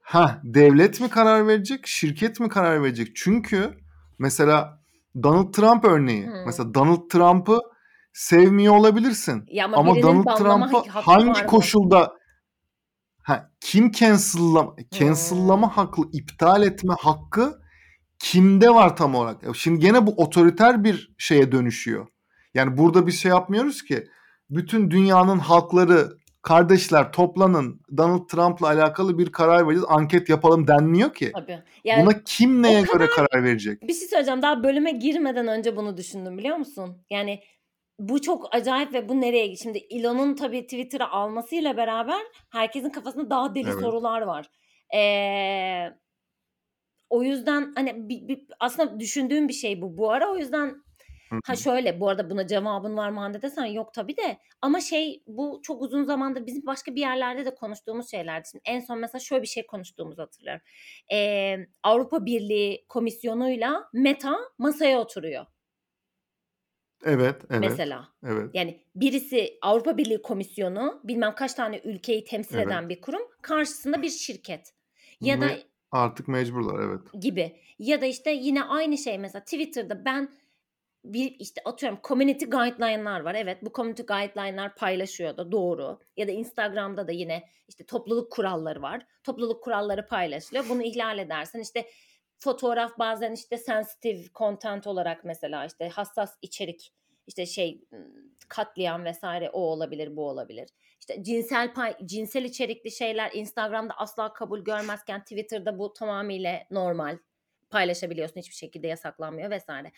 Ha, 0.00 0.40
devlet 0.44 1.00
mi 1.00 1.08
karar 1.08 1.46
verecek, 1.46 1.86
şirket 1.86 2.40
mi 2.40 2.48
karar 2.48 2.82
verecek? 2.82 3.08
Çünkü 3.16 3.70
mesela 4.18 4.80
Donald 5.22 5.52
Trump 5.52 5.84
örneği. 5.84 6.26
Hmm. 6.26 6.44
Mesela 6.46 6.74
Donald 6.74 7.08
Trump'ı 7.10 7.60
sevmiyor 8.12 8.76
olabilirsin. 8.76 9.44
Ya 9.48 9.64
ama, 9.64 9.76
Ama 9.76 10.02
Donald 10.02 10.38
Trump'ı 10.38 10.90
hangi 10.90 11.42
mı? 11.42 11.46
koşulda 11.46 12.12
ha, 13.22 13.50
kim 13.60 13.90
cancel'lama, 13.90 14.76
cancel'lama 14.90 15.76
hakkı, 15.76 16.02
iptal 16.12 16.62
etme 16.62 16.94
hakkı 16.98 17.60
kimde 18.18 18.70
var 18.74 18.96
tam 18.96 19.14
olarak? 19.14 19.42
Ya 19.42 19.54
Şimdi 19.54 19.80
gene 19.80 20.06
bu 20.06 20.10
otoriter 20.10 20.84
bir 20.84 21.14
şeye 21.18 21.52
dönüşüyor. 21.52 22.06
Yani 22.54 22.76
burada 22.76 23.06
bir 23.06 23.12
şey 23.12 23.28
yapmıyoruz 23.28 23.82
ki. 23.84 24.06
Bütün 24.50 24.90
dünyanın 24.90 25.38
halkları 25.38 26.08
kardeşler 26.42 27.12
toplanın 27.12 27.80
Donald 27.96 28.28
Trump'la 28.28 28.66
alakalı 28.66 29.18
bir 29.18 29.32
karar 29.32 29.66
vereceğiz 29.66 29.84
anket 29.88 30.28
yapalım 30.28 30.66
denmiyor 30.66 31.14
ki. 31.14 31.32
Tabii. 31.34 31.62
Yani 31.84 32.06
Buna 32.06 32.22
kim 32.24 32.62
neye 32.62 32.80
o 32.80 32.84
göre 32.92 33.06
karar 33.06 33.44
verecek? 33.44 33.82
bir 33.82 33.94
şey 33.94 34.08
söyleyeceğim. 34.08 34.42
Daha 34.42 34.64
bölüme 34.64 34.90
girmeden 34.90 35.48
önce 35.48 35.76
bunu 35.76 35.96
düşündüm 35.96 36.38
biliyor 36.38 36.56
musun? 36.56 37.02
Yani 37.10 37.40
bu 37.98 38.22
çok 38.22 38.54
acayip 38.54 38.94
ve 38.94 39.08
bu 39.08 39.20
nereye 39.20 39.56
şimdi 39.56 39.78
Elon'un 39.90 40.34
tabii 40.34 40.62
Twitter'ı 40.62 41.08
almasıyla 41.10 41.76
beraber 41.76 42.20
herkesin 42.52 42.90
kafasında 42.90 43.30
daha 43.30 43.54
deli 43.54 43.68
Evet. 43.68 43.80
sorular 43.80 44.22
var. 44.22 44.46
Ee, 44.94 45.92
o 47.10 47.22
yüzden 47.22 47.72
hani 47.74 48.08
bir, 48.08 48.28
bir- 48.28 48.46
aslında 48.60 49.00
düşündüğüm 49.00 49.48
bir 49.48 49.52
şey 49.52 49.82
bu 49.82 49.98
bu 49.98 50.10
ara 50.12 50.30
o 50.32 50.36
yüzden 50.36 50.82
ha 51.44 51.56
şöyle 51.56 52.00
bu 52.00 52.08
arada 52.08 52.30
buna 52.30 52.46
cevabın 52.46 52.96
var 52.96 53.10
mı 53.10 53.20
Hande 53.20 53.42
desen 53.42 53.64
yok 53.64 53.94
tabii 53.94 54.16
de 54.16 54.38
ama 54.62 54.80
şey 54.80 55.22
bu 55.26 55.60
çok 55.62 55.82
uzun 55.82 56.04
zamandır 56.04 56.46
bizim 56.46 56.66
başka 56.66 56.94
bir 56.94 57.00
yerlerde 57.00 57.44
de 57.44 57.54
konuştuğumuz 57.54 58.10
şeylerdi. 58.10 58.48
Şimdi 58.50 58.62
en 58.66 58.80
son 58.80 58.98
mesela 58.98 59.20
şöyle 59.20 59.42
bir 59.42 59.48
şey 59.48 59.66
konuştuğumuzu 59.66 60.22
hatırlıyorum. 60.22 60.62
Ee, 61.12 61.56
Avrupa 61.82 62.26
Birliği 62.26 62.84
komisyonuyla 62.88 63.88
Meta 63.92 64.36
masaya 64.58 65.00
oturuyor 65.00 65.46
Evet, 67.04 67.42
evet, 67.50 67.60
mesela. 67.60 68.08
evet. 68.26 68.50
Yani 68.54 68.80
birisi 68.94 69.58
Avrupa 69.62 69.96
Birliği 69.98 70.22
Komisyonu 70.22 71.00
bilmem 71.04 71.34
kaç 71.34 71.54
tane 71.54 71.80
ülkeyi 71.84 72.24
temsil 72.24 72.54
Evet. 72.54 72.66
eden 72.66 72.88
bir 72.88 73.00
kurum 73.00 73.22
karşısında 73.42 74.02
bir 74.02 74.10
şirket 74.10 74.74
ya 75.20 75.40
da 75.40 75.48
Ve 75.48 75.62
artık 75.96 76.28
mecburlar 76.28 76.84
evet. 76.84 77.22
gibi 77.22 77.56
ya 77.78 78.00
da 78.00 78.06
işte 78.06 78.30
yine 78.30 78.64
aynı 78.64 78.98
şey 78.98 79.18
mesela 79.18 79.44
Twitter'da 79.44 80.04
ben 80.04 80.30
bir 81.04 81.36
işte 81.38 81.60
atıyorum 81.64 81.98
community 82.04 82.44
guideline'lar 82.44 83.20
var. 83.20 83.34
Evet 83.34 83.58
bu 83.62 83.72
community 83.72 84.02
guideline'lar 84.02 84.76
paylaşıyor 84.76 85.36
da 85.36 85.52
doğru. 85.52 85.98
Ya 86.16 86.28
da 86.28 86.32
Instagram'da 86.32 87.08
da 87.08 87.12
yine 87.12 87.48
işte 87.68 87.84
topluluk 87.84 88.32
kuralları 88.32 88.82
var. 88.82 89.06
Topluluk 89.24 89.64
kuralları 89.64 90.06
paylaşılıyor. 90.06 90.64
Bunu 90.68 90.82
ihlal 90.82 91.18
edersen 91.18 91.60
işte 91.60 91.86
fotoğraf 92.38 92.98
bazen 92.98 93.32
işte 93.32 93.58
sensitive 93.58 94.22
content 94.34 94.86
olarak 94.86 95.24
mesela 95.24 95.66
işte 95.66 95.88
hassas 95.88 96.38
içerik 96.42 96.92
işte 97.26 97.46
şey 97.46 97.84
katliam 98.48 99.04
vesaire 99.04 99.50
o 99.50 99.60
olabilir 99.60 100.16
bu 100.16 100.28
olabilir. 100.28 100.68
İşte 101.00 101.22
cinsel 101.22 101.74
pay, 101.74 101.96
cinsel 102.04 102.44
içerikli 102.44 102.90
şeyler 102.90 103.30
Instagram'da 103.34 103.94
asla 103.94 104.32
kabul 104.32 104.60
görmezken 104.60 105.20
Twitter'da 105.20 105.78
bu 105.78 105.92
tamamıyla 105.92 106.62
normal 106.70 107.18
paylaşabiliyorsun 107.70 108.40
hiçbir 108.40 108.54
şekilde 108.54 108.86
yasaklanmıyor 108.86 109.50
vesaire. 109.50 109.92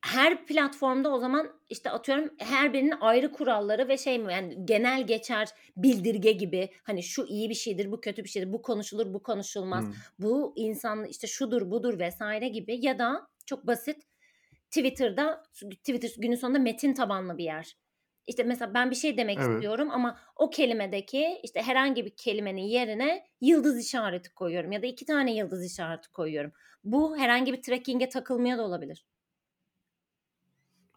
Her 0.00 0.46
platformda 0.46 1.14
o 1.14 1.18
zaman 1.18 1.60
işte 1.68 1.90
atıyorum 1.90 2.34
her 2.38 2.72
birinin 2.72 2.94
ayrı 3.00 3.32
kuralları 3.32 3.88
ve 3.88 3.98
şey 3.98 4.18
mi 4.18 4.32
yani 4.32 4.66
genel 4.66 5.06
geçer 5.06 5.48
bildirge 5.76 6.32
gibi 6.32 6.70
hani 6.82 7.02
şu 7.02 7.26
iyi 7.26 7.50
bir 7.50 7.54
şeydir 7.54 7.92
bu 7.92 8.00
kötü 8.00 8.24
bir 8.24 8.28
şeydir 8.28 8.52
bu 8.52 8.62
konuşulur 8.62 9.14
bu 9.14 9.22
konuşulmaz 9.22 9.84
Hı. 9.84 9.92
bu 10.18 10.52
insan 10.56 11.04
işte 11.04 11.26
şudur 11.26 11.70
budur 11.70 11.98
vesaire 11.98 12.48
gibi 12.48 12.84
ya 12.84 12.98
da 12.98 13.28
çok 13.46 13.66
basit 13.66 14.02
Twitter'da 14.70 15.42
Twitter 15.54 16.10
günün 16.18 16.36
sonunda 16.36 16.58
metin 16.58 16.94
tabanlı 16.94 17.38
bir 17.38 17.44
yer. 17.44 17.76
İşte 18.26 18.42
mesela 18.42 18.74
ben 18.74 18.90
bir 18.90 18.96
şey 18.96 19.16
demek 19.16 19.38
Evet. 19.38 19.54
istiyorum 19.54 19.88
ama 19.90 20.18
o 20.36 20.50
kelimedeki 20.50 21.40
işte 21.42 21.62
herhangi 21.62 22.04
bir 22.04 22.16
kelimenin 22.16 22.62
yerine 22.62 23.26
yıldız 23.40 23.78
işareti 23.78 24.34
koyuyorum 24.34 24.72
ya 24.72 24.82
da 24.82 24.86
iki 24.86 25.04
tane 25.04 25.34
yıldız 25.34 25.64
işareti 25.64 26.12
koyuyorum. 26.12 26.52
Bu 26.84 27.16
herhangi 27.16 27.52
bir 27.52 27.62
tracking'e 27.62 28.08
takılmaya 28.08 28.58
da 28.58 28.62
olabilir. 28.62 29.06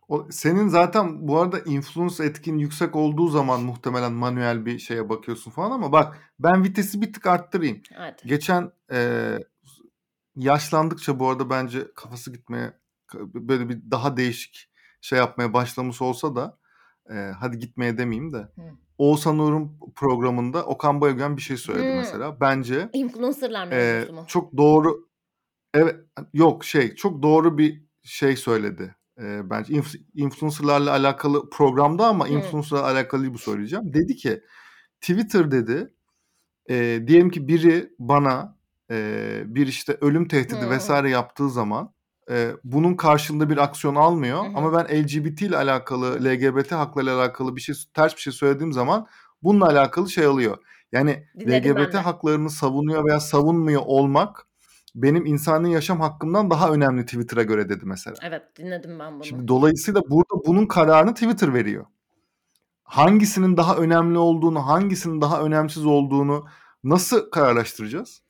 O, 0.08 0.28
senin 0.32 0.68
zaten 0.68 1.28
bu 1.28 1.40
arada 1.40 1.60
influence 1.60 2.24
etkin 2.24 2.58
yüksek 2.58 2.96
olduğu 2.96 3.28
zaman 3.28 3.62
muhtemelen 3.62 4.14
manuel 4.14 4.66
bir 4.66 4.80
şeye 4.80 5.10
bakıyorsun 5.10 5.52
falan 5.52 5.72
ama 5.72 5.92
bak 5.92 6.34
ben 6.40 6.64
vitesi 6.64 7.02
bir 7.02 7.14
tık 7.14 7.28
arttırayım. 7.28 7.82
Hadi. 7.94 8.22
Geçen 8.26 8.72
e, 8.92 9.30
yaşlandıkça 10.36 11.20
bu 11.20 11.30
arada 11.30 11.50
bence 11.50 11.94
kafası 11.96 12.34
gitmeye 12.34 12.74
böyle 13.34 13.70
bir 13.70 13.92
daha 13.92 14.18
değişik 14.18 14.70
şey 15.02 15.20
yapmaya 15.20 15.54
başlamış 15.54 16.02
olsa 16.02 16.36
da 16.36 16.59
e, 17.10 17.16
hadi 17.40 17.60
gitmeye 17.60 17.98
demeyeyim 17.98 18.34
de 18.34 18.48
Oğuzhan 18.98 19.40
Uğur'un 19.40 19.80
programında 19.96 20.66
Okan 20.66 21.02
Bayülgen 21.02 21.38
bir 21.38 21.42
şey 21.42 21.58
söyledi 21.58 21.88
Hmm. 21.92 21.98
mesela. 21.98 22.42
Bence 22.42 22.90
Influencerlar 22.94 23.72
e, 23.72 24.12
mu? 24.12 24.24
çok 24.28 24.58
doğru 24.58 25.08
evet 25.74 25.96
yok 26.34 26.66
şey 26.66 26.96
çok 26.96 27.24
doğru 27.24 27.58
bir 27.58 27.84
şey 28.04 28.36
söyledi. 28.36 28.96
E, 29.22 29.50
bence 29.50 29.74
inf- 29.74 30.04
influencerlarla 30.16 30.92
alakalı 30.92 31.50
programda 31.50 32.08
ama 32.08 32.28
influencerlarla 32.28 32.88
alakalı 32.88 33.34
bu 33.34 33.38
söyleyeceğim. 33.38 33.94
Dedi 33.94 34.16
ki 34.16 34.44
Twitter 35.02 35.52
dedi 35.52 35.94
Eee, 36.70 37.08
diyelim 37.08 37.30
ki 37.30 37.48
biri 37.48 37.94
bana, 38.00 38.58
eee, 38.92 39.44
bir, 39.46 39.68
işte, 39.68 39.98
ölüm 40.02 40.28
tehdidi 40.28 40.66
Hıı. 40.66 40.78
vs. 40.78 40.90
yaptığı 40.90 41.50
zaman, 41.50 41.94
eee, 42.30 42.56
bunun 42.64 42.94
karşılığında 42.94 43.50
bir 43.50 43.58
aksiyon 43.58 43.96
almıyor 43.96 44.44
Hı 44.46 44.48
hı. 44.50 44.52
ama 44.56 44.74
ben 44.74 45.04
LGBT 45.04 45.42
ile 45.42 45.58
alakalı, 45.58 46.26
LGBT 46.26 46.72
haklarıyla 46.72 47.20
alakalı 47.22 47.56
bir 47.56 47.62
şey 47.62 47.76
ters 47.94 48.16
bir 48.16 48.22
şey 48.22 48.34
söylediğim 48.34 48.74
zaman 48.74 49.08
bununla 49.44 49.66
alakalı 49.66 50.10
şey 50.10 50.26
alıyor. 50.26 50.58
Yani 50.92 51.28
Dinledim 51.40 51.76
LGBT 51.76 51.96
haklarını 51.96 52.50
savunuyor 52.50 53.06
veya 53.06 53.20
savunmuyor 53.20 53.82
olmak 53.86 54.46
benim 54.96 55.26
insani 55.26 55.74
yaşam 55.74 56.00
hakkımdan 56.00 56.50
daha 56.50 56.70
önemli 56.70 57.06
Twitter'a 57.06 57.44
göre 57.44 57.70
dedi 57.70 57.86
mesela. 57.86 58.16
Evet, 58.24 58.44
dinledim 58.58 59.00
ben 59.00 59.14
bunu. 59.16 59.24
Şimdi 59.24 59.48
dolayısıyla 59.48 60.02
burada 60.10 60.46
bunun 60.48 60.66
kararını 60.66 61.14
Twitter 61.14 61.54
veriyor. 61.54 61.86
Hangisinin 62.84 63.58
daha 63.58 63.76
önemli 63.76 64.18
olduğunu, 64.18 64.68
hangisinin 64.68 65.22
daha 65.22 65.42
önemsiz 65.42 65.86
olduğunu 65.86 66.46
nasıl 66.84 67.30
kararlaştıracağız? 67.32 68.22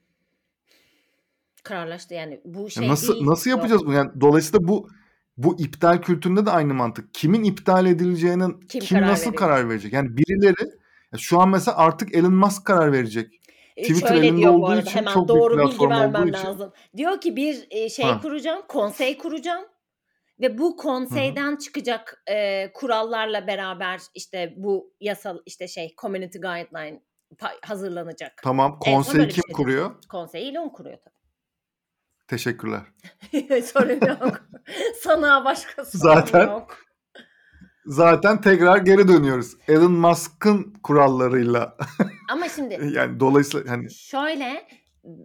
Kararlaştı 1.69 2.13
yani 2.13 2.41
bu 2.45 2.69
şey 2.69 2.83
Ya 2.83 2.89
nasıl 2.89 3.13
değil. 3.13 3.25
nasıl 3.25 3.49
yapacağız 3.49 3.85
bunu? 3.85 3.93
Yani 3.93 4.11
dolayısıyla 4.21 4.67
bu 4.67 4.89
bu 5.37 5.59
iptal 5.59 6.01
kültüründe 6.01 6.45
de 6.45 6.51
aynı 6.51 6.73
mantık. 6.73 7.13
Kimin 7.13 7.43
iptal 7.43 7.85
edileceğinin 7.85 8.59
Kim 8.59 8.81
kim 8.81 8.97
karar 8.97 9.07
nasıl 9.07 9.25
veriyor? 9.25 9.35
karar 9.35 9.69
verecek? 9.69 9.93
Yani 9.93 10.17
birileri 10.17 10.71
şu 11.17 11.39
an 11.39 11.49
mesela 11.49 11.77
artık 11.77 12.15
Elon 12.15 12.33
Musk 12.33 12.65
karar 12.65 12.91
verecek. 12.93 13.41
Eee, 13.77 13.83
Twitter 13.83 14.07
şöyle 14.07 14.25
elinde 14.27 14.41
diyor 14.41 14.53
bu 14.53 14.55
olduğu 14.57 14.71
arada 14.71 14.81
için 14.81 14.99
hemen 14.99 15.13
çok 15.13 15.27
doğru 15.27 15.57
bilgi 15.67 15.89
vermem 15.89 16.27
için 16.27 16.33
lazım. 16.47 16.73
Diyor 16.97 17.21
ki 17.21 17.35
bir, 17.35 17.67
eee, 17.71 17.89
şey 17.89 18.05
Ha. 18.05 18.19
kuracağım, 18.21 18.61
konsey 18.67 19.17
kuracağım 19.17 19.65
ve 20.41 20.57
bu 20.57 20.77
konseyden 20.77 21.55
çıkacak, 21.55 22.23
eee, 22.29 22.71
kurallarla 22.73 23.47
beraber, 23.47 23.99
işte, 24.15 24.53
bu 24.57 24.93
yasal, 25.01 25.37
işte, 25.45 25.67
şey 25.67 25.95
community 26.01 26.37
guideline 26.39 27.01
hazırlanacak. 27.65 28.33
Tamam, 28.43 28.79
konseyi 28.79 29.27
kim 29.27 29.43
şey 29.43 29.53
kuruyor? 29.53 29.91
Konseyi 30.09 30.51
Elon 30.51 30.69
kuruyor 30.69 30.97
tabii. 30.97 31.18
Teşekkürler. 32.29 32.81
Sorun 33.63 34.07
yok. 34.07 34.41
Sana 35.01 35.45
başka 35.45 35.85
sorun 35.85 36.03
Zaten 36.03 36.47
yok. 36.47 36.77
zaten 37.85 38.41
tekrar 38.41 38.77
geri 38.77 39.07
dönüyoruz. 39.07 39.53
Elon 39.67 39.91
Musk'ın 39.91 40.73
kurallarıyla. 40.83 41.77
Ama 42.31 42.49
şimdi 42.49 42.89
yani 42.93 43.19
dolayısıyla 43.19 43.71
hani 43.71 43.91
şöyle, 43.93 44.67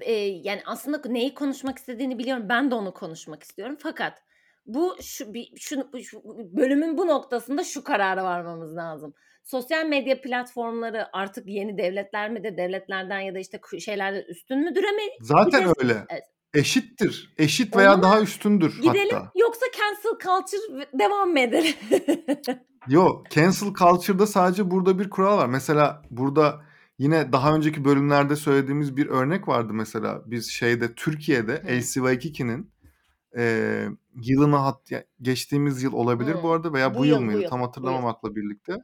eee, 0.00 0.40
yani 0.44 0.62
aslında 0.66 1.08
neyi 1.08 1.34
konuşmak 1.34 1.78
istediğini 1.78 2.18
biliyorum. 2.18 2.48
Ben 2.48 2.70
de 2.70 2.74
onu 2.74 2.94
konuşmak 2.94 3.42
istiyorum. 3.42 3.76
Fakat 3.80 4.18
bu 4.66 4.96
şu 5.02 5.34
bir 5.34 5.48
şunu 5.56 5.88
şu 6.02 6.22
bölümün 6.56 6.98
bu 6.98 7.06
noktasında 7.06 7.64
şu 7.64 7.84
karara 7.84 8.24
varmamız 8.24 8.76
lazım. 8.76 9.14
Sosyal 9.44 9.86
medya 9.86 10.20
platformları 10.20 11.16
artık 11.16 11.46
yeni 11.48 11.78
devletler 11.78 12.30
midir? 12.30 12.56
Devletlerden 12.56 13.20
ya 13.20 13.34
da 13.34 13.38
işte 13.38 13.58
kı 13.60 13.80
şeylerden 13.80 14.22
üstün 14.28 14.58
müdür 14.58 14.84
eme 14.84 15.02
zaten 15.20 15.72
öyle. 15.80 16.04
Evet. 16.10 16.24
Eşittir. 16.54 17.34
Eşit 17.38 17.76
veya 17.76 17.96
mı 17.96 18.02
daha 18.02 18.20
üstündür 18.20 18.82
gidelim 18.82 19.16
hatta. 19.16 19.32
yoksa 19.36 19.66
cancel 19.78 20.18
culture 20.22 20.86
devam 20.98 21.30
mı 21.30 21.40
edelim? 21.40 21.74
Yo, 22.88 23.22
cancel 23.30 23.72
culture'da 23.74 24.26
sadece 24.26 24.70
burada 24.70 24.98
bir 24.98 25.10
kural 25.10 25.38
var. 25.38 25.46
Mesela 25.46 26.02
burada 26.10 26.62
yine 26.98 27.32
daha 27.32 27.54
önceki 27.54 27.84
bölümlerde 27.84 28.36
söylediğimiz 28.36 28.96
bir 28.96 29.06
örnek 29.06 29.48
vardı 29.48 29.72
mesela. 29.72 30.22
Biz 30.26 30.50
şeyde 30.50 30.94
Türkiye'de 30.94 31.52
Hı. 31.52 31.66
LCY2'nin 31.68 32.70
eee, 33.36 33.88
yılını 34.22 34.56
hat 34.56 34.90
geçtiğimiz 35.22 35.82
yıl 35.82 35.92
olabilir 35.92 36.34
bu 36.34 36.48
Hıı. 36.48 36.52
arada 36.52 36.72
veya 36.72 36.94
Bu 36.94 36.98
bu 36.98 37.04
yıl 37.04 37.20
yıl, 37.20 37.20
bu 37.20 37.24
mıydı 37.24 37.40
yıl, 37.42 37.48
tam 37.50 37.58
bu 37.60 37.62
yıl. 37.62 37.66
hatırlamamakla 37.66 38.36
birlikte 38.36 38.76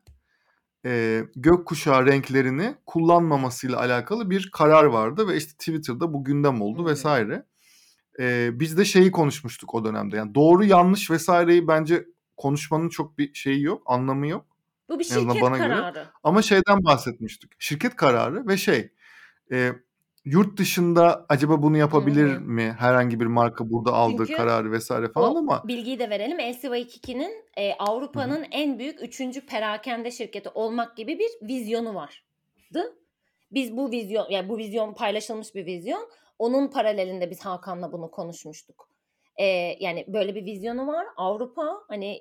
eee, 0.85 1.25
gökkuşağı 1.37 2.07
renklerini 2.07 2.75
kullanmamasıyla 2.87 3.79
alakalı 3.79 4.31
bir 4.31 4.51
karar 4.53 4.85
vardı 4.85 5.29
ve 5.29 5.37
işte 5.37 5.53
Twitter'da 5.53 6.13
bu 6.15 6.25
gündem 6.25 6.61
oldu 6.63 6.89
Hı 6.89 6.95
vs. 6.95 7.07
Eee, 8.19 8.51
biz 8.53 8.79
de 8.79 8.85
şeyi 8.85 9.11
konuşmuştuk 9.11 9.75
o 9.75 9.85
dönemde. 9.85 10.17
Yani 10.17 10.35
doğru 10.35 10.65
yanlış 10.65 11.11
vs.'yi 11.11 11.69
bence 11.69 12.05
konuşmanın 12.37 12.89
çok 12.89 13.19
bir 13.19 13.35
şeyi 13.35 13.63
yok, 13.63 13.83
anlamı 13.87 14.27
yok. 14.27 14.47
Bu 14.89 14.99
bir 14.99 15.05
şirket 15.05 15.43
bana 15.43 15.59
göre. 15.59 15.69
kararı. 15.69 16.07
Ama 16.23 16.43
şeyden 16.43 16.85
bahsetmiştik. 16.85 17.51
Şirket 17.59 17.97
kararı 17.97 18.49
ve 18.49 18.57
şey, 18.57 18.93
eee, 19.51 19.73
yurt 20.25 20.59
dışında 20.59 21.27
acaba 21.29 21.63
bunu 21.63 21.77
yapabilir 21.77 22.37
hı. 22.37 22.41
mi? 22.41 22.77
Herhangi 22.79 23.21
bir 23.21 23.27
marka 23.27 23.71
burada 23.71 23.93
aldığı 23.93 24.27
Çünkü 24.27 24.33
kararı 24.33 24.79
vs. 24.79 24.91
falan 25.15 25.35
ama 25.35 25.63
bilgiyi 25.69 25.99
de 25.99 26.11
verelim. 26.11 26.39
LCY2'nin, 26.39 27.45
eee, 27.57 27.71
Hı 27.79 27.85
hı. 27.85 27.91
Avrupa'nın 27.91 28.47
en 28.51 28.79
büyük 28.79 29.03
3. 29.03 29.41
perakende 29.47 30.11
şirketi 30.11 30.49
olmak 30.49 30.97
gibi 30.97 31.19
bir 31.19 31.49
vizyonu 31.49 31.95
vardı. 31.95 32.97
Biz 33.53 33.77
bu 33.77 33.91
vizyon 33.91 34.27
yani 34.31 34.49
bu 34.49 34.59
vizyon 34.59 34.95
paylaşılmış 34.95 35.55
bir 35.55 35.67
vizyon. 35.67 36.09
Onun 36.41 36.69
paralelinde 36.69 37.31
biz 37.31 37.41
Hakan'la 37.41 37.93
bunu 37.93 38.11
konuşmuştuk. 38.11 38.89
Eee, 39.39 39.77
yani 39.81 40.05
böyle 40.09 40.35
bir 40.35 40.45
vizyonu 40.45 40.87
var. 40.87 41.07
Avrupa 41.17 41.81
hani 41.89 42.21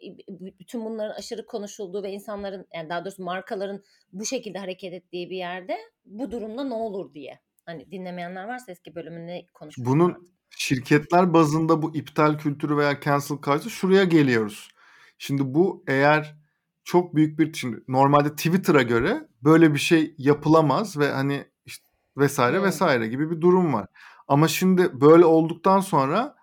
bütün 0.60 0.86
bunların 0.86 1.16
aşırı 1.16 1.46
konuşulduğu 1.46 2.04
ve 2.04 2.12
insanların 2.12 2.68
yani 2.74 2.90
daha 2.90 3.06
doğrusu 3.06 3.24
markaların 3.24 3.84
bu 4.14 4.26
şekilde 4.26 4.60
hareket 4.60 4.94
ettiği 4.94 5.30
bir 5.30 5.38
yerde 5.38 5.78
bu 6.06 6.32
durumda 6.32 6.64
ne 6.64 6.74
olur 6.74 7.14
diye. 7.14 7.40
Hani 7.66 7.92
dinlemeyenler 7.92 8.48
varsa 8.48 8.72
eski 8.72 8.96
bölümü 8.96 9.28
ne 9.28 9.46
konuşmuştuk 9.54 9.94
Bunun 9.94 10.10
artık. 10.10 10.24
şirketler 10.50 11.34
bazında 11.34 11.82
bu 11.82 11.96
iptal 11.96 12.38
kültürü 12.38 12.78
veya 12.78 13.00
cancel 13.02 13.38
culture 13.38 13.70
şuraya 13.70 14.04
geliyoruz. 14.04 14.70
Şimdi 15.18 15.54
bu 15.54 15.84
eğer 15.88 16.36
çok 16.84 17.16
büyük 17.16 17.40
bir 17.40 17.54
şimdi 17.54 17.84
normalde 17.88 18.30
Twitter'a 18.30 18.82
göre 18.82 19.28
böyle 19.44 19.74
bir 19.74 19.80
şey 19.80 20.16
yapılamaz 20.18 20.98
ve 20.98 21.12
hani 21.12 21.46
işte 21.66 21.86
vs. 22.18 22.38
Hıı. 22.40 22.70
vs. 22.70 22.82
gibi 23.10 23.32
bir 23.32 23.42
durum 23.42 23.74
var. 23.74 23.88
Ama 24.30 24.48
şimdi 24.48 25.02
böyle 25.02 25.26
olduktan 25.26 25.80
sonra 25.80 26.36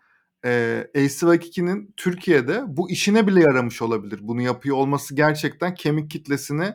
eee, 0.45 0.91
LCY2'nin 0.97 1.95
Türkiye'de 1.97 2.65
bu 2.67 2.91
işine 2.91 3.27
bile 3.27 3.41
yaramış 3.41 3.83
olabilir. 3.83 4.19
Bunu 4.23 4.43
yapıyor 4.43 4.77
olması 4.77 5.15
gerçekten 5.17 5.75
kemik 5.75 6.11
kitlesini, 6.11 6.73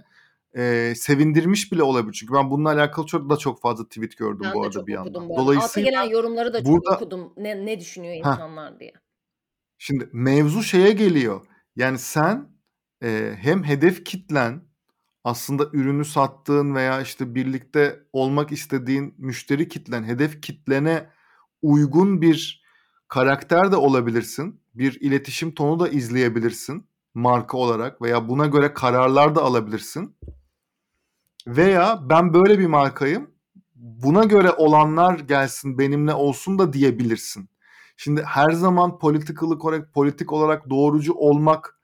eee, 0.55 0.95
sevindirmiş 0.95 1.71
bile 1.71 1.83
olabilir. 1.83 2.13
Çünkü 2.13 2.33
ben 2.33 2.51
bununla 2.51 2.69
alakalı 2.69 3.05
çok 3.05 3.29
da 3.29 3.37
çok 3.37 3.61
fazla 3.61 3.83
tweet 3.87 4.17
gördüm 4.17 4.39
Ben 4.43 4.53
bu 4.53 4.61
arada 4.63 4.71
çok 4.73 4.87
bir 4.87 4.93
yandan. 4.93 5.13
bu 5.29 5.33
arada. 5.33 5.33
Alta 5.33 5.43
Dolayısıyla 5.45 5.91
gelen 5.91 6.03
yorumları 6.03 6.53
da 6.53 6.63
çok 6.63 6.67
burada 6.73 6.95
okudum. 6.95 7.33
Ne 7.37 7.65
ne 7.65 7.79
düşünüyor 7.79 8.15
insanlar 8.15 8.79
diye. 8.79 8.93
Şimdi 9.77 10.09
mevzu 10.13 10.63
şeye 10.63 10.91
geliyor. 10.91 11.45
Yani 11.75 11.97
sen, 11.99 12.49
eee, 13.03 13.37
hem 13.41 13.63
hedef 13.63 14.05
kitlen 14.05 14.61
aslında 15.23 15.65
ürünü 15.73 16.05
sattığın 16.05 16.75
veya 16.75 17.01
işte 17.01 17.35
birlikte 17.35 18.03
olmak 18.13 18.51
istediğin 18.51 19.15
müşteri 19.17 19.67
kitlen, 19.67 20.03
hedef 20.03 20.41
kitlene 20.41 21.09
uygun 21.61 22.21
bir 22.21 22.63
karakter 23.07 23.71
de 23.71 23.75
olabilirsin. 23.75 24.61
Bir 24.75 25.01
iletişim 25.01 25.53
tonu 25.53 25.79
da 25.79 25.89
izleyebilirsin 25.89 26.87
marka 27.13 27.57
olarak 27.57 28.01
veya 28.01 28.29
buna 28.29 28.45
göre 28.45 28.73
kararlar 28.73 29.35
da 29.35 29.41
alabilirsin. 29.41 30.15
Veya 31.47 31.99
ben 32.09 32.33
böyle 32.33 32.59
bir 32.59 32.67
markayım. 32.67 33.31
Buna 33.75 34.23
göre 34.23 34.51
olanlar 34.51 35.19
gelsin 35.19 35.77
benimle 35.77 36.13
olsun 36.13 36.59
da 36.59 36.73
diyebilirsin. 36.73 37.49
Şimdi 37.97 38.23
her 38.23 38.51
zaman 38.51 38.99
politically 38.99 39.59
correct, 39.61 39.93
politik 39.93 40.33
olarak 40.33 40.69
doğrucu 40.69 41.13
olmak 41.13 41.80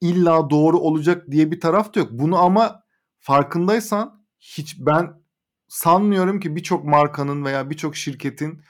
illa 0.00 0.50
doğru 0.50 0.78
olacak 0.78 1.30
diye 1.30 1.50
bir 1.50 1.60
taraf 1.60 1.94
da 1.94 2.00
yok. 2.00 2.08
Bunu 2.12 2.38
ama 2.38 2.82
farkındaysan 3.18 4.26
hiç 4.40 4.76
ben 4.78 5.22
sanmıyorum 5.68 6.40
ki 6.40 6.56
birçok 6.56 6.84
markanın 6.84 7.44
veya 7.44 7.70
birçok 7.70 7.96
şirketin 7.96 8.62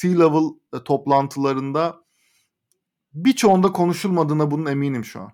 C-level 0.00 0.54
e, 0.76 0.84
toplantılarında 0.84 2.04
birçoğunda 3.14 3.72
konuşulmadığına 3.72 4.50
bunun 4.50 4.66
eminim 4.66 5.04
şu 5.04 5.20
an. 5.20 5.32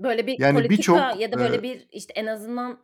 Böyle 0.00 0.26
bir 0.26 0.38
Yani 0.38 0.62
politika 0.62 1.14
ya 1.18 1.32
da 1.32 1.38
böyle 1.38 1.56
eee 1.56 1.62
bir 1.62 1.86
işte 1.92 2.12
en 2.16 2.26
azından 2.26 2.78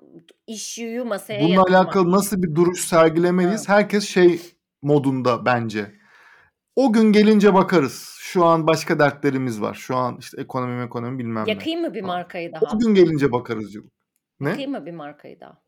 issue'yu 0.47 1.05
masaya 1.05 1.41
bununla 1.41 1.55
yatırmak. 1.55 1.71
alakalı 1.79 2.13
nasıl 2.13 2.43
bir 2.43 2.55
duruş 2.55 2.81
sergilemeliyiz? 2.81 3.69
Herkes 3.69 4.05
şey 4.09 4.41
modunda 4.83 5.47
bence. 5.47 6.02
O 6.77 6.93
gün 6.93 7.13
gelince 7.13 7.55
bakarız. 7.55 8.17
Şu 8.21 8.45
an 8.45 8.67
başka 8.67 8.99
dertlerimiz 8.99 9.61
var. 9.61 9.75
Şu 9.75 9.97
an 9.97 10.17
işte 10.21 10.41
ekonomi 10.41 10.85
ekonomi 10.85 11.19
bilmem 11.19 11.47
ne 11.47 11.51
Yakayım 11.51 11.81
mı 11.81 11.95
bir 11.95 12.03
markayı 12.03 12.51
O 12.51 12.61
daha? 12.61 12.77
gün 12.77 12.95
gelince 12.95 13.33
bakarız 13.33 13.75
yıl. 13.75 13.85
Ne? 14.41 14.49
Yakayım 14.49 14.71
mı 14.71 14.87
bir 14.87 14.93
markayı 14.93 15.41
daha? 15.41 15.63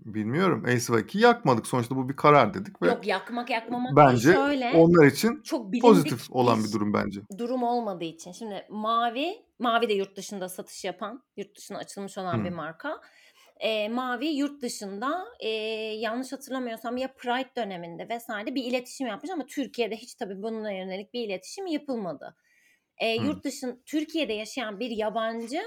Bilmiyorum. 0.00 0.64
LCY2'yi 0.66 1.22
yakmadık. 1.22 1.66
Sonuçta 1.66 1.96
bu 1.96 2.08
bir 2.08 2.16
karar 2.16 2.54
dedik 2.54 2.82
ve 2.82 2.86
Yok 2.86 3.06
yakmak 3.06 3.50
yakmamak 3.50 3.96
bence 3.96 4.32
Şöyle 4.32 4.70
onlar 4.74 5.06
için 5.06 5.42
çok 5.42 5.72
pozitif 5.82 6.30
olan 6.30 6.58
bir 6.58 6.68
bir 6.68 6.72
durum 6.72 6.94
bence. 6.94 7.20
durum 7.38 7.62
olmadığı 7.62 8.04
için. 8.04 8.32
Şimdi 8.32 8.66
Mavi, 8.70 9.28
Mavi 9.58 9.88
de 9.88 9.92
yurt 9.92 10.16
dışında 10.16 10.48
satış 10.48 10.84
yapan, 10.84 11.22
yurt 11.36 11.56
dışına 11.58 11.78
açılmış 11.78 12.18
olan 12.18 12.44
bir 12.44 12.48
Hımm. 12.48 12.56
marka. 12.56 13.00
Eee, 13.62 13.88
Mavi 13.88 14.26
yurt 14.26 14.62
dışında, 14.62 15.24
eee, 15.40 15.50
yanlış 15.98 16.32
hatırlamıyorsam 16.32 16.96
ya 16.96 17.14
Pride 17.14 17.50
döneminde 17.56 18.08
vs. 18.08 18.54
bir 18.54 18.64
iletişim 18.64 19.06
yapmış 19.06 19.30
ama 19.30 19.46
Türkiye'de 19.46 19.96
hiç 19.96 20.14
tabii 20.14 20.42
bununla 20.42 20.70
yönelik 20.72 21.14
bir 21.14 21.24
iletişim 21.24 21.66
yapılmadı. 21.66 22.36
Hımm. 23.18 23.40
yurt 23.40 23.44
dışın 23.44 23.82
Türkiye'de 23.86 24.32
yaşayan 24.32 24.80
bir 24.80 24.90
yabancı 24.90 25.62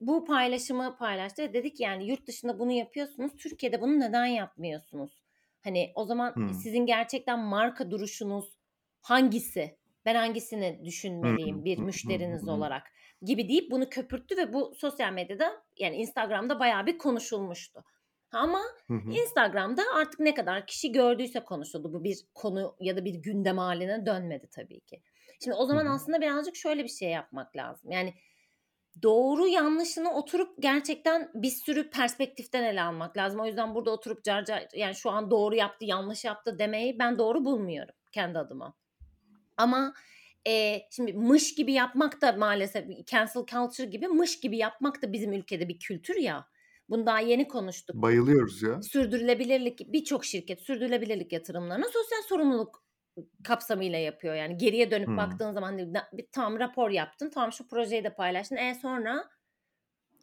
bu 0.00 0.24
paylaşımı 0.24 0.96
paylaştı 0.96 1.42
ve 1.42 1.54
dedi 1.54 1.74
ki 1.74 1.82
yani 1.82 2.06
yurt 2.10 2.26
dışında 2.26 2.58
bunu 2.58 2.72
yapıyorsunuz. 2.72 3.36
Türkiye'de 3.36 3.80
bunu 3.80 4.00
neden 4.00 4.26
yapmıyorsunuz? 4.26 5.22
Hani 5.64 5.92
o 5.94 6.04
zaman 6.04 6.36
Hımm. 6.36 6.62
sizin 6.62 6.86
gerçekten 6.86 7.38
marka 7.38 7.90
duruşunuz 7.90 8.58
hangisi? 9.00 9.78
Ben 10.06 10.14
hangisini 10.14 10.84
düşünmeliyim 10.84 11.64
bir 11.64 11.78
müşteriniz 11.78 12.48
olarak 12.48 12.82
gibi 13.22 13.48
deyip 13.48 13.70
bunu 13.70 13.88
köpürttü 13.88 14.36
ve 14.36 14.52
bu 14.52 14.74
sosyal 14.74 15.12
medyada 15.12 15.62
yani 15.78 15.96
Instagram'da 15.96 16.60
bayağı 16.60 16.86
bir 16.86 16.98
konuşulmuştu. 16.98 17.84
Ama. 18.32 18.62
Instagram'da 19.12 19.82
artık 19.94 20.20
ne 20.20 20.34
kadar 20.34 20.66
kişi 20.66 20.92
gördüyse 20.92 21.40
konuşuldu. 21.44 21.92
Bu 21.92 22.04
bir 22.04 22.18
konu 22.34 22.76
ya 22.80 22.96
da 22.96 23.04
bir 23.04 23.14
gündem 23.14 23.58
haline 23.58 24.06
dönmedi 24.06 24.48
tabii 24.54 24.80
ki. 24.80 25.02
Şimdi 25.44 25.56
o 25.56 25.66
zaman 25.66 25.86
aslında 25.86 26.20
birazcık 26.20 26.56
şöyle 26.56 26.84
bir 26.84 26.88
şey 26.88 27.10
yapmak 27.10 27.56
lazım. 27.56 27.90
Yani 27.90 28.14
doğru 29.02 29.46
yanlışını 29.46 30.14
oturup 30.14 30.62
gerçekten 30.62 31.30
bir 31.34 31.50
sürü 31.50 31.90
perspektiften 31.90 32.64
ele 32.64 32.82
almak 32.82 33.16
lazım. 33.16 33.40
O 33.40 33.46
yüzden 33.46 33.74
burada 33.74 33.90
oturup 33.90 34.24
car 34.24 34.44
car 34.44 34.68
yani 34.74 34.94
şu 34.94 35.10
an 35.10 35.30
doğru 35.30 35.54
yaptı, 35.54 35.84
yanlış 35.84 36.24
yaptı 36.24 36.58
demeyi 36.58 36.98
ben 36.98 37.18
doğru 37.18 37.44
bulmuyorum 37.44 37.94
kendi 38.12 38.38
adıma. 38.38 38.74
Ama 39.56 39.94
e, 40.46 40.82
şimdi 40.90 41.12
mış 41.12 41.54
gibi 41.54 41.72
yapmak 41.72 42.22
da 42.22 42.32
maalesef 42.32 43.06
cancel 43.06 43.46
culture 43.46 43.86
gibi 43.86 44.08
mış 44.08 44.40
gibi 44.40 44.56
yapmak 44.56 45.02
da 45.02 45.12
bizim 45.12 45.32
ülkede 45.32 45.68
bir 45.68 45.78
kültür 45.78 46.16
ya. 46.16 46.48
Bunu 46.88 47.06
daha 47.06 47.20
yeni 47.20 47.48
konuştuk. 47.48 47.96
Bayılıyoruz 47.96 48.62
ya. 48.62 48.82
Sürdürülebilirlik 48.82 49.92
birçok 49.92 50.24
şirket 50.24 50.60
sürdürülebilirlik 50.60 51.32
yatırımlarını 51.32 51.84
sosyal 51.84 52.22
sorumluluk 52.28 52.86
kapsamıyla 53.44 53.98
yapıyor. 53.98 54.34
Yani 54.34 54.56
geriye 54.56 54.90
dönüp 54.90 55.08
Hımm. 55.08 55.16
baktığın 55.16 55.52
zaman 55.52 55.78
bir 56.12 56.26
tam 56.32 56.58
rapor 56.58 56.90
yaptın. 56.90 57.30
Tamam 57.30 57.52
şu 57.52 57.68
projeyi 57.68 58.04
de 58.04 58.14
paylaştın. 58.14 58.56
E 58.56 58.74
sonra 58.74 59.30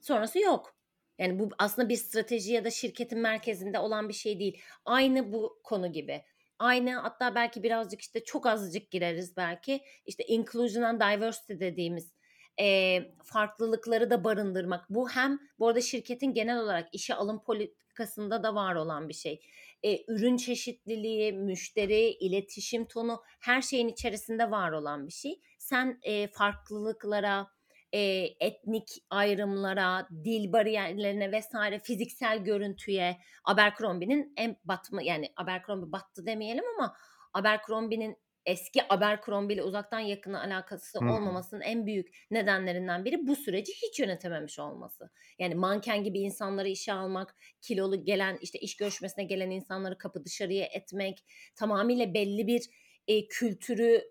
sonrası 0.01 0.39
yok. 0.39 0.75
Yani 1.19 1.39
bu 1.39 1.49
aslında 1.57 1.89
bir 1.89 1.95
strateji 1.95 2.53
ya 2.53 2.65
da 2.65 2.71
şirketin 2.71 3.19
merkezinde 3.19 3.79
olan 3.79 4.09
bir 4.09 4.13
şey 4.13 4.39
değil. 4.39 4.61
Aynı 4.85 5.33
bu 5.33 5.59
konu 5.63 5.91
gibi. 5.91 6.23
Aynı 6.63 6.93
hatta 6.93 7.35
belki 7.35 7.63
birazcık 7.63 8.01
işte 8.01 8.23
çok 8.23 8.45
azıcık 8.45 8.91
gireriz 8.91 9.37
belki. 9.37 9.81
İşte 10.05 10.23
inclusion 10.23 10.83
and 10.83 11.01
diversity 11.01 11.53
dediğimiz 11.59 12.13
e, 12.59 12.99
farklılıkları 13.23 14.09
da 14.09 14.23
barındırmak. 14.23 14.89
Bu 14.89 15.09
hem 15.09 15.39
bu 15.59 15.67
arada 15.67 15.81
şirketin 15.81 16.33
genel 16.33 16.59
olarak 16.59 16.89
işe 16.91 17.15
alım 17.15 17.43
politikasında 17.43 18.43
da 18.43 18.55
var 18.55 18.75
olan 18.75 19.09
bir 19.09 19.13
şey. 19.13 19.41
E, 19.83 20.03
ürün 20.07 20.37
çeşitliliği, 20.37 21.33
müşteri, 21.33 22.09
iletişim 22.09 22.85
tonu 22.85 23.21
her 23.39 23.61
şeyin 23.61 23.87
içerisinde 23.87 24.51
var 24.51 24.71
olan 24.71 25.07
bir 25.07 25.13
şey. 25.13 25.41
Sen 25.59 25.99
e, 26.01 26.27
farklılıklara, 26.27 27.47
e, 27.93 27.99
etnik 28.39 28.89
ayrımlara, 29.09 30.07
dil 30.23 30.53
bariyerlerine 30.53 31.31
vesaire 31.31 31.79
fiziksel 31.79 32.37
görüntüye 32.37 33.17
Abercrombie'nin 33.45 34.33
en 34.37 34.57
batma 34.65 35.01
yani 35.01 35.33
Abercrombie 35.37 35.91
battı 35.91 36.25
demeyelim 36.25 36.63
ama 36.77 36.95
Abercrombie'nin 37.33 38.17
eski 38.45 38.93
Abercrombie 38.93 39.55
ile 39.55 39.63
uzaktan 39.63 39.99
yakına 39.99 40.41
alakası 40.41 40.99
hı. 40.99 41.09
olmamasının 41.09 41.61
en 41.61 41.85
büyük 41.85 42.07
nedenlerinden 42.31 43.05
biri 43.05 43.27
bu 43.27 43.35
süreci 43.35 43.73
hiç 43.73 43.99
yönetememiş 43.99 44.59
olması. 44.59 45.09
Yani 45.39 45.55
manken 45.55 46.03
gibi 46.03 46.19
insanları 46.19 46.67
işe 46.67 46.93
almak, 46.93 47.35
kilolu 47.61 48.05
gelen 48.05 48.37
işte 48.41 48.59
iş 48.59 48.77
görüşmesine 48.77 49.23
gelen 49.23 49.49
insanları 49.51 49.97
kapı 49.97 50.25
dışarıya 50.25 50.65
etmek, 50.65 51.23
tamamıyla 51.55 52.13
belli 52.13 52.47
bir 52.47 52.69
e, 53.07 53.27
kültürü 53.27 54.01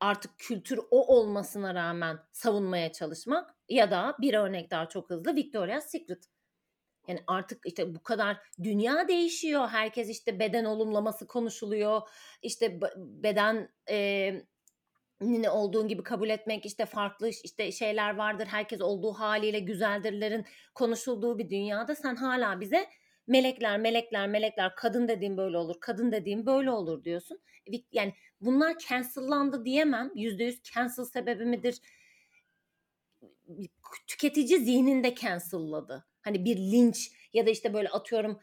artık 0.00 0.38
kültür 0.38 0.80
o 0.90 1.16
olmasına 1.16 1.74
rağmen 1.74 2.18
savunmaya 2.32 2.92
çalışmak 2.92 3.54
ya 3.68 3.90
da 3.90 4.16
bir 4.20 4.34
örnek 4.34 4.70
daha 4.70 4.88
çok 4.88 5.10
hızlı 5.10 5.36
Victoria's 5.36 5.90
Secret. 5.90 6.24
Yani 7.08 7.20
artık 7.26 7.66
işte 7.66 7.94
bu 7.94 8.02
kadar 8.02 8.38
dünya 8.62 9.08
değişiyor. 9.08 9.68
Herkes 9.68 10.08
işte 10.08 10.38
beden 10.38 10.64
olumlaması 10.64 11.26
konuşuluyor. 11.26 12.02
İşte 12.42 12.80
beden 12.96 13.68
e, 13.90 14.32
ne 15.20 15.50
olduğun 15.50 15.88
gibi 15.88 16.02
kabul 16.02 16.28
etmek 16.28 16.66
işte 16.66 16.86
farklı 16.86 17.28
işte 17.44 17.72
şeyler 17.72 18.16
vardır. 18.16 18.46
Herkes 18.46 18.80
olduğu 18.80 19.12
haliyle 19.12 19.58
güzeldirlerin 19.60 20.44
konuşulduğu 20.74 21.38
bir 21.38 21.50
dünyada 21.50 21.94
sen 21.94 22.16
hala 22.16 22.60
bize 22.60 22.86
melekler 23.30 23.78
melekler 23.78 24.28
melekler 24.28 24.74
kadın 24.76 25.08
dediğim 25.08 25.36
böyle 25.36 25.58
olur 25.58 25.76
kadın 25.80 26.12
dediğim 26.12 26.46
böyle 26.46 26.70
olur 26.70 27.04
diyorsun. 27.04 27.40
Yani 27.92 28.14
bunlar 28.40 28.78
cancellandı 28.78 29.64
diyemem. 29.64 30.10
Yüzde 30.14 30.44
yüz 30.44 30.62
cancel 30.62 31.04
sebebi 31.04 31.44
midir? 31.44 31.78
Tüketici 34.06 34.58
zihninde 34.58 35.14
cancelladı. 35.14 36.06
Hani 36.22 36.44
bir 36.44 36.56
linç 36.56 37.12
ya 37.32 37.46
da 37.46 37.50
işte 37.50 37.74
böyle 37.74 37.88
atıyorum 37.88 38.40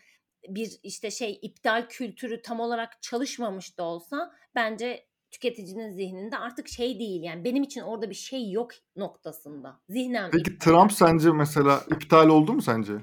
bir 0.48 0.80
işte 0.84 1.12
şey 1.12 1.40
iptal 1.42 1.88
kültürü 1.90 2.42
tam 2.42 2.60
olarak 2.60 3.02
çalışmamış 3.02 3.78
da 3.78 3.84
olsa 3.84 4.32
bence 4.56 5.08
tüketicinin 5.32 5.92
zihninde 5.92 6.38
artık 6.38 6.68
şey 6.68 7.00
değil 7.00 7.24
yani 7.24 7.44
benim 7.44 7.64
için 7.64 7.82
orada 7.82 8.10
bir 8.10 8.16
şey 8.16 8.52
yok 8.52 8.72
noktasında. 8.96 9.80
Zihnen 9.90 10.32
Peki 10.32 10.52
iptal. 10.52 10.72
Trump 10.72 10.92
sence 10.92 11.32
mesela 11.32 11.84
iptal 11.92 12.30
oldu 12.30 12.54
mu 12.54 12.62
sence? 12.62 12.94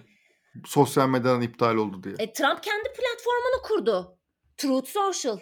Sosyal 0.67 1.09
medyadan 1.09 1.43
iptal 1.43 1.77
oldu 1.77 2.03
diye. 2.03 2.14
E, 2.19 2.33
Trump 2.33 2.62
kendi 2.62 2.83
platformunu 2.88 3.62
kurdu. 3.62 4.19
Truth 4.57 4.88
Social. 4.88 5.38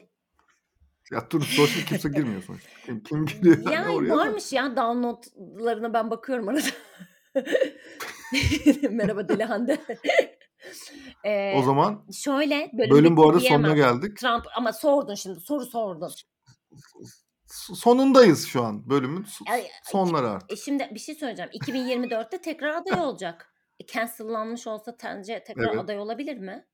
Ya 1.12 1.28
Truth 1.28 1.46
Social 1.46 1.86
kimse 1.86 2.08
girmiyor 2.08 2.42
sonuçta. 2.42 2.68
Kim, 2.86 3.02
kim 3.02 3.26
giriyor 3.26 3.56
yani, 3.58 3.74
Yani 3.74 3.94
oraya 3.96 4.08
da? 4.10 4.16
varmış 4.16 4.52
ya 4.52 4.76
downloadlarına 4.76 5.94
ben 5.94 6.10
bakıyorum 6.10 6.48
arada. 6.48 6.60
Merhaba 8.90 9.28
Deli 9.28 9.44
Hande. 9.44 9.78
O 11.24 11.28
Ee, 11.28 11.62
zaman 11.64 12.06
şöyle 12.12 12.70
bölüm, 12.72 12.90
bölüm 12.90 13.16
bu 13.16 13.28
arada 13.28 13.40
sonuna 13.40 13.74
diyemem. 13.74 14.00
geldik. 14.00 14.16
Trump 14.18 14.44
ama 14.56 14.72
sordun 14.72 15.14
şimdi 15.14 15.40
soru 15.40 15.66
sordun. 15.66 16.10
Sonundayız 17.74 18.46
şu 18.46 18.62
an. 18.64 18.90
Bölümün 18.90 19.26
sonları 19.84 20.26
E 20.26 20.28
artık. 20.28 20.58
şimdi 20.58 20.88
bir 20.94 20.98
şey 20.98 21.14
söyleyeceğim. 21.14 21.50
2024'te 21.50 22.40
tekrar 22.40 22.74
aday 22.74 23.00
olacak. 23.00 23.51
E, 23.82 23.86
cancellanmış 23.86 24.66
olsa 24.66 24.96
sence 25.00 25.44
tekrar 25.44 25.64
Evet. 25.64 25.78
aday 25.78 25.98
olabilir 25.98 26.36
mi? 26.36 26.66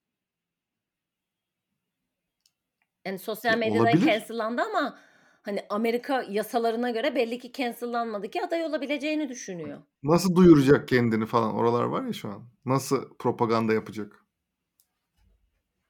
Yani 3.05 3.19
sosyal 3.19 3.53
Ya, 3.53 3.59
medyada 3.59 3.83
olabilir. 3.83 4.07
cancellandı 4.07 4.63
ama 4.63 4.99
hani 5.43 5.67
Amerika 5.69 6.23
yasalarına 6.23 6.91
göre 6.91 7.15
belli 7.15 7.39
ki 7.39 7.53
cancellanmadı 7.53 8.31
ki 8.31 8.43
aday 8.43 8.65
olabileceğini 8.65 9.29
düşünüyor. 9.29 9.83
Nasıl 10.03 10.35
duyuracak 10.37 10.89
kendini 10.89 11.27
falan 11.27 11.55
oralar 11.55 11.85
var 11.85 12.03
ya 12.05 12.13
şu 12.13 12.29
an. 12.29 12.49
Nasıl 12.65 13.17
propaganda 13.19 13.73
yapacak? 13.73 14.25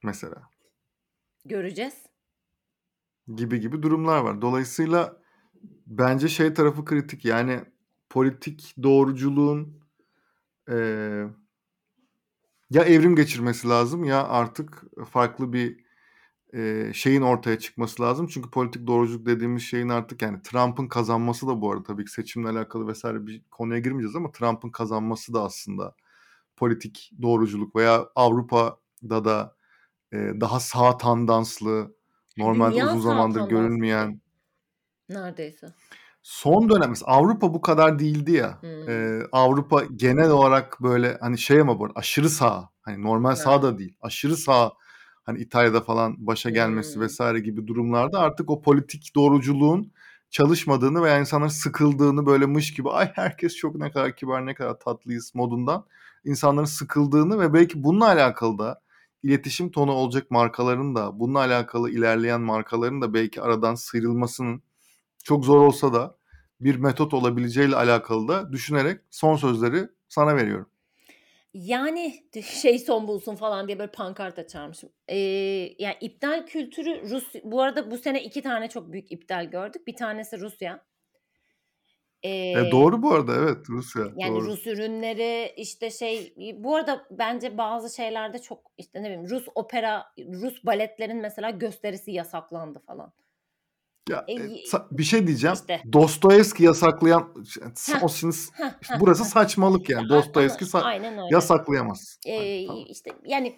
Mesela. 0.02 0.42
Göreceğiz. 1.44 2.06
Gibi 3.36 3.60
gibi 3.60 3.82
durumlar 3.82 4.20
var. 4.20 4.42
Dolayısıyla 4.42 5.22
bence 5.86 6.28
şey 6.28 6.54
tarafı 6.54 6.84
kritik. 6.84 7.24
Yani 7.24 7.60
politik 8.10 8.74
doğruculuğun 8.82 9.80
eee, 10.68 11.28
ya 12.70 12.82
evrim 12.84 13.16
geçirmesi 13.16 13.68
lazım 13.68 14.04
ya 14.04 14.28
artık 14.28 14.82
farklı 15.10 15.52
bir 15.52 15.84
eee, 16.54 16.92
şeyin 16.94 17.22
ortaya 17.22 17.58
çıkması 17.58 18.02
lazım. 18.02 18.26
Çünkü 18.28 18.50
politik 18.50 18.86
doğruculuk 18.86 19.26
dediğimiz 19.26 19.62
şeyin 19.62 19.88
artık 19.88 20.22
yani 20.22 20.42
Trump'ın 20.42 20.88
kazanması 20.88 21.48
da 21.48 21.62
bu 21.62 21.72
arada 21.72 21.82
tabii 21.84 22.04
ki 22.04 22.12
seçimle 22.12 22.48
alakalı 22.50 22.88
vesaire 22.88 23.26
bir 23.28 23.42
konuya 23.50 23.80
girmeyeceğiz 23.80 24.16
ama 24.16 24.32
Trump'ın 24.32 24.70
kazanması 24.70 25.34
da 25.34 25.44
aslında 25.44 25.96
politik 26.56 27.12
doğruculuk 27.22 27.76
veya 27.76 28.08
Avrupa'da 28.16 29.24
da 29.26 29.56
eee, 30.14 30.40
daha 30.42 30.60
sağ 30.60 30.98
tandanslı 30.98 31.96
normalde 32.38 32.74
Dünya 32.74 32.84
uzun 32.84 33.00
zamandır 33.00 33.40
tandanslı. 33.40 33.48
görülmeyen 33.48 34.22
Neredeyse. 35.08 35.74
Son 36.22 36.70
dönem 36.70 36.92
Avrupa 37.04 37.54
bu 37.54 37.60
kadar 37.60 37.98
değildi 37.98 38.32
ya. 38.32 38.62
Hmm. 38.62 38.88
Ee, 38.88 39.22
Avrupa 39.32 39.84
genel 39.96 40.30
olarak 40.30 40.78
böyle 40.82 41.18
hani 41.20 41.38
şey 41.38 41.60
ama 41.60 41.78
bu 41.78 41.84
arada 41.84 41.98
aşırı 41.98 42.30
sağ. 42.30 42.68
Hani 42.82 43.02
normal 43.02 43.34
sağ 43.34 43.62
da 43.62 43.78
değil. 43.78 43.94
Aşırı 44.00 44.36
sağ 44.36 44.72
hani 45.24 45.38
İtalya'da 45.38 45.80
falan 45.80 46.26
başa 46.26 46.50
gelmesi 46.50 46.94
Hmm. 46.94 47.02
vesaire 47.02 47.40
gibi 47.40 47.66
durumlarda 47.66 48.18
artık 48.20 48.50
o 48.50 48.62
politik 48.62 49.12
doğruculuğun 49.14 49.92
çalışmadığını 50.30 51.02
veya 51.02 51.18
insanların 51.20 51.48
sıkıldığını 51.48 52.26
böyle 52.26 52.46
mış 52.46 52.74
gibi 52.74 52.90
ay 52.90 53.12
herkes 53.14 53.56
çok 53.56 53.74
ne 53.76 53.90
kadar 53.90 54.16
kibar 54.16 54.46
ne 54.46 54.54
kadar 54.54 54.78
tatlıyız 54.78 55.32
modundan 55.34 55.84
insanların 56.24 56.66
sıkıldığını 56.66 57.40
ve 57.40 57.54
belki 57.54 57.82
bununla 57.84 58.06
alakalı 58.06 58.58
da 58.58 58.80
iletişim 59.22 59.70
tonu 59.70 59.92
olacak 59.92 60.30
markaların 60.30 60.94
da 60.94 61.20
bununla 61.20 61.38
alakalı 61.38 61.90
ilerleyen 61.90 62.40
markaların 62.40 63.02
da 63.02 63.14
belki 63.14 63.42
aradan 63.42 63.74
sıyrılmasının 63.74 64.62
çok 65.24 65.44
zor 65.44 65.60
olsa 65.66 65.92
da 65.92 66.18
bir 66.60 66.76
metot 66.76 67.14
olabileceğiyle 67.14 67.76
alakalı 67.76 68.28
da 68.28 68.52
düşünerek 68.52 69.00
son 69.10 69.36
sözleri 69.36 69.88
sana 70.08 70.36
veriyorum. 70.36 70.70
Yani 71.54 72.24
şey 72.44 72.78
son 72.78 73.08
bulsun 73.08 73.34
falan 73.36 73.68
diye 73.68 73.78
böyle 73.78 73.90
pankart 73.92 74.38
açarmışım. 74.38 74.90
Ee, 75.08 75.16
yani 75.78 75.96
iptal 76.00 76.46
kültürü 76.46 77.10
Rus 77.10 77.32
bu 77.44 77.62
arada 77.62 77.90
bu 77.90 77.98
sene 77.98 78.22
iki 78.24 78.42
tane 78.42 78.68
çok 78.68 78.92
büyük 78.92 79.12
iptal 79.12 79.44
gördük. 79.50 79.86
Bir 79.86 79.96
tanesi 79.96 80.40
Rusya. 80.40 80.84
Eee 82.22 82.68
E, 82.68 82.70
doğru 82.70 83.02
bu 83.02 83.12
arada 83.14 83.36
evet 83.36 83.70
Rusya 83.70 84.04
Yani 84.14 84.30
doğru. 84.30 84.44
Rus 84.44 84.66
ürünleri 84.66 85.52
işte 85.56 85.90
şey 85.90 86.34
bu 86.58 86.76
arada 86.76 87.06
bence 87.10 87.58
bazı 87.58 87.96
şeylerde 87.96 88.38
çok 88.38 88.72
işte 88.78 89.02
ne 89.02 89.04
bileyim 89.04 89.30
Rus 89.30 89.46
opera, 89.54 90.06
Rus 90.18 90.64
baletlerin 90.64 91.16
mesela 91.16 91.50
gösterisi 91.50 92.10
yasaklandı 92.12 92.78
falan. 92.86 93.12
Ya 94.08 94.24
E, 94.28 94.34
e, 94.34 94.40
bir 94.90 95.02
şey 95.02 95.26
diyeceğim. 95.26 95.54
işte. 95.60 95.80
Dostoyevski 95.92 96.64
yasaklayan 96.64 97.34
o 98.02 98.08
şimdi 98.08 98.34
işte 98.82 98.94
burası 99.00 99.24
saçmalık 99.24 99.90
yani. 99.90 100.08
Dostoyevski 100.08 100.64
sa- 100.64 101.32
yasaklayamaz. 101.32 102.18
Ee, 102.26 102.36
Hani, 102.36 102.66
tamam. 102.66 102.84
işte 102.88 103.10
yani 103.24 103.56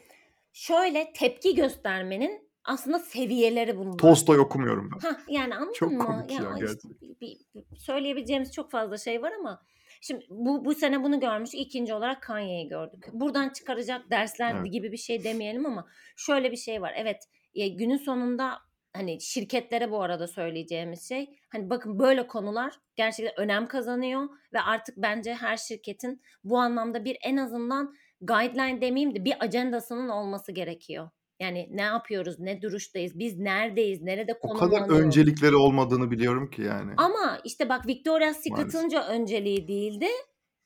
şöyle 0.53 1.13
tepki 1.13 1.55
göstermenin 1.55 2.51
aslında 2.65 2.99
seviyeleri 2.99 3.79
bunlar. 3.79 3.99
Tolstoy 3.99 4.39
okumuyorum 4.39 4.91
ben. 4.95 5.09
Hah, 5.09 5.19
yani 5.29 5.55
anladın 5.57 5.73
Çok 5.73 5.93
mı? 5.93 5.99
komik 5.99 6.31
ya 6.31 6.37
işte 6.39 6.49
gerçekten. 6.59 6.91
bir- 7.01 7.39
bir- 7.55 7.77
söyleyebileceğimiz 7.79 8.53
çok 8.53 8.71
fazla 8.71 8.99
şey 8.99 9.23
var 9.23 9.33
ama 9.41 9.63
şimdi 10.01 10.27
bu 10.31 10.65
bu 10.65 10.75
sene 10.75 11.03
bunu 11.03 11.21
görmüştük. 11.21 11.61
İkinci 11.61 11.95
olarak 11.95 12.23
Kanye'yi 12.23 12.69
gördük. 12.69 13.05
Buradan 13.13 13.49
çıkaracak 13.49 14.11
dersler 14.11 14.55
Evet. 14.55 14.73
gibi 14.73 14.93
bir 14.93 14.97
şey 14.97 15.25
demeyelim 15.25 15.67
ama 15.67 15.87
şöyle 16.17 16.51
bir 16.53 16.57
şey 16.57 16.83
var. 16.83 16.93
Evet, 16.97 17.29
e, 17.55 17.69
günün 17.69 17.97
sonunda 17.97 18.59
hani 18.97 19.21
şirketlere 19.21 19.91
bu 19.91 20.03
arada 20.03 20.29
söyleyeceğimiz 20.29 21.09
şey 21.09 21.39
hani 21.49 21.71
bakın 21.71 21.99
böyle 21.99 22.27
konular 22.27 22.75
gerçekten 22.97 23.41
önem 23.41 23.67
kazanıyor 23.67 24.29
ve 24.53 24.61
artık 24.61 24.97
bence 24.97 25.35
her 25.35 25.57
şirketin 25.57 26.23
bu 26.45 26.59
anlamda 26.59 27.05
bir 27.05 27.17
en 27.25 27.37
azından 27.37 27.95
guideline 28.21 28.81
demeyeyim 28.81 29.15
de 29.15 29.25
bir 29.25 29.45
ajandasının 29.45 30.09
olması 30.09 30.53
gerekiyor. 30.53 31.11
Yani 31.41 31.69
ne 31.71 31.83
yapıyoruz, 31.83 32.39
ne 32.39 32.63
duruştayız, 32.63 33.19
biz 33.19 33.39
neredeyiz, 33.39 34.03
nerede 34.03 34.35
O 34.43 34.55
kadar 34.55 34.71
konumlanıyoruz. 34.71 35.07
öncelikleri 35.07 35.57
olmadığını 35.57 36.11
biliyorum 36.11 36.51
ki 36.51 36.63
yani. 36.63 36.93
Ama 36.97 37.41
işte 37.45 37.69
bak 37.69 37.87
Victoria's 37.87 38.37
Secret'ın 38.37 38.91
önceliği 39.09 39.69
değildi. 39.69 40.07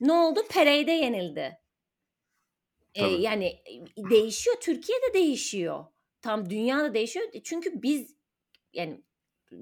Ne 0.01 0.12
oldu? 0.12 0.41
Parade'e 0.55 0.97
yenildi. 0.97 1.59
Ee, 2.95 3.07
yani 3.07 3.47
e, 3.47 4.11
değişiyor. 4.11 4.57
Türkiye'de 4.61 5.14
değişiyor. 5.14 5.85
Tam 6.25 6.51
dünyada 6.51 6.95
değişiyor. 6.95 7.27
Çünkü 7.45 7.83
biz 7.83 8.14
yani 8.72 9.03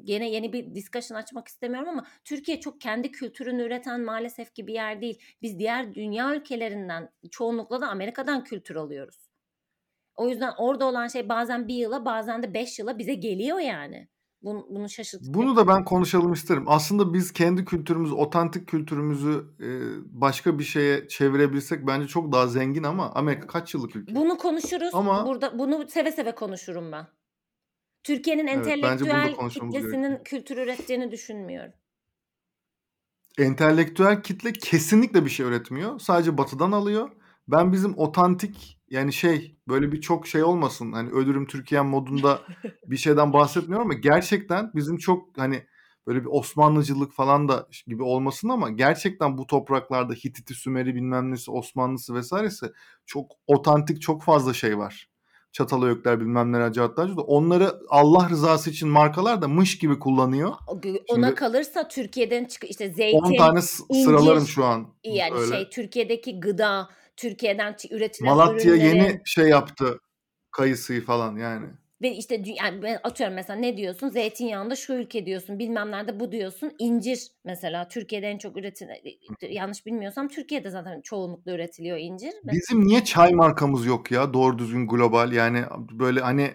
gene 0.05 0.31
yeni 0.31 0.53
bir 0.53 0.75
discussion 0.75 1.19
açmak 1.19 1.49
istemiyorum 1.49 1.89
ama 1.89 2.07
Türkiye 2.25 2.61
çok 2.61 2.81
kendi 2.81 3.13
kültürünü 3.13 3.63
üreten 3.63 4.01
maalesef 4.01 4.55
ki 4.55 4.67
bir 4.67 4.75
yer 4.75 5.01
değil. 5.01 5.23
Biz 5.43 5.59
diğer 5.59 5.95
dünya 5.95 6.35
ülkelerinden 6.35 7.09
çoğunlukla 7.31 7.81
da 7.81 7.89
Amerika'dan 7.89 8.45
kültür 8.45 8.77
alıyoruz. 8.77 9.31
O 10.17 10.29
yüzden 10.29 10.53
orada 10.59 10.87
olan 10.87 11.09
şey 11.09 11.29
bazen 11.29 11.69
bir 11.69 11.75
yıla 11.75 12.05
bazen 12.05 12.43
de 12.43 12.55
beş 12.55 12.79
yıla 12.79 12.99
bize 12.99 13.15
geliyor 13.15 13.59
yani. 13.59 14.09
Bunu, 14.43 14.67
bunu 14.71 14.89
şaşırtıcı. 14.89 15.35
Bunu 15.35 15.57
da 15.57 15.69
ben 15.69 15.85
konuşalım 15.85 16.33
isterim. 16.33 16.65
Aslında 16.67 17.15
biz 17.15 17.33
kendi 17.33 17.65
kültürümüzü, 17.65 18.15
otantik 18.15 18.69
kültürümüzü 18.69 19.45
e, 19.61 19.69
başka 20.21 20.59
bir 20.59 20.65
şeye 20.65 21.09
çevirebilsek 21.09 21.87
bence 21.87 22.07
çok 22.07 22.33
daha 22.33 22.47
zengin 22.47 22.83
ama 22.83 23.11
Amerika 23.15 23.47
kaç 23.47 23.75
yıllık 23.75 23.97
ülke? 23.97 24.15
Bunu 24.15 24.37
konuşuruz. 24.39 24.91
Ama- 24.93 25.27
Burada 25.27 25.59
bunu 25.59 25.89
seve 25.89 26.13
seve 26.13 26.35
konuşurum 26.35 26.93
ben. 26.93 27.07
Türkiye'nin 28.05 28.47
Evet, 28.47 28.57
entelektüel 28.67 29.35
kitlesinin 29.49 29.73
gerekiyor. 30.03 30.25
kültür 30.25 30.57
ürettiğini 30.57 31.11
düşünmüyorum. 31.11 31.73
Entelektüel 33.39 34.23
kitle 34.23 34.53
kesinlikle 34.53 35.25
bir 35.25 35.31
şey 35.31 35.47
üretmiyor. 35.47 35.99
Sadece 35.99 36.39
batıdan 36.39 36.73
alıyor. 36.73 37.11
Ben 37.49 37.73
bizim 37.73 37.99
otantik 37.99 38.79
yani 38.91 39.13
şey 39.13 39.57
böyle 39.69 39.93
bir 39.93 40.01
çok 40.01 40.27
şey 40.27 40.43
olmasın 40.45 40.93
hani 40.93 41.11
ölürüm 41.11 41.47
Türkiye 41.47 41.81
modunda 41.81 42.41
bir 42.87 42.97
şeyden 42.97 43.33
bahsetmiyorum 43.33 43.87
ama 43.91 43.95
gerçekten 43.95 44.71
bizim 44.75 44.97
çok 44.97 45.39
hani 45.39 45.67
böyle 46.07 46.21
bir 46.21 46.29
Osmanlıcılık 46.31 47.13
falan 47.13 47.49
da 47.49 47.67
gibi 47.87 48.03
olmasın 48.03 48.49
ama 48.49 48.71
gerçekten 48.71 49.39
bu 49.39 49.47
topraklarda 49.47 50.13
Hititi, 50.13 50.55
Sümeri 50.55 50.95
bilmem 50.95 51.31
nesi, 51.31 51.51
Osmanlısı 51.51 52.15
vesairesi 52.15 52.67
çok 53.07 53.33
otantik 53.47 54.03
çok 54.03 54.23
fazla 54.23 54.55
şey 54.55 54.79
var. 54.79 55.09
Çatalhöyükler 55.53 56.21
bilmem 56.21 56.53
neler 56.53 56.73
Cahatlar 56.73 57.11
onları 57.27 57.73
Allah 57.89 58.29
rızası 58.31 58.71
için 58.71 58.89
markalar 58.89 59.43
da 59.43 59.49
mış 59.49 59.79
gibi 59.79 59.99
kullanıyor. 59.99 60.53
Ona 60.69 60.81
Şimdi- 61.09 61.35
kalırsa 61.35 61.89
Türkiye'den 61.89 62.45
çık 62.45 62.65
işte 62.71 62.89
10 62.89 62.93
zeytin 62.93 63.37
tane 63.39 63.63
s- 63.63 63.85
incir, 63.89 64.05
sıralarım 64.05 64.47
şu 64.47 64.65
an. 64.65 64.87
yani 65.05 65.35
öyle. 65.35 65.55
şey 65.57 65.71
Türkiye'deki 65.71 66.41
gıda, 66.41 66.89
Türkiye'den 67.17 67.77
üretilen 67.91 68.31
Malatya 68.31 68.75
ürünlerin 68.75 68.97
yeni 68.97 69.21
şey 69.25 69.49
yaptı 69.49 69.99
kayısıyı 70.51 71.05
falan 71.05 71.37
yani. 71.37 71.67
ve 72.03 72.11
işte 72.17 72.43
yani 72.45 72.83
ben 72.83 72.99
atıyorum 73.05 73.35
mesela 73.35 73.59
ne 73.61 73.77
diyorsun? 73.77 74.09
Zeytinyağında 74.09 74.77
şu 74.77 74.93
ülke 74.93 75.27
diyorsun, 75.27 75.59
bilmem 75.59 75.91
nerede 75.91 76.21
bu 76.21 76.33
diyorsun. 76.33 76.73
İncir 76.79 77.27
mesela 77.45 77.89
Türkiye'de 77.89 78.27
en 78.27 78.39
çok 78.39 78.57
üretilen 78.57 78.97
yanlış 79.43 79.87
bilmiyorsam 79.87 80.29
Türkiye'de 80.29 80.71
zaten 80.71 81.01
çoğunlukla 81.01 81.53
üretiliyor 81.53 81.99
incir. 81.99 82.33
Bizim 82.45 82.85
niye 82.87 83.05
çay 83.05 83.33
markamız 83.33 83.87
yok 83.87 84.11
ya 84.11 84.35
doğru 84.35 84.59
düzgün 84.59 84.89
global 84.89 85.33
yani 85.33 85.65
böyle 85.91 86.21
hani 86.21 86.51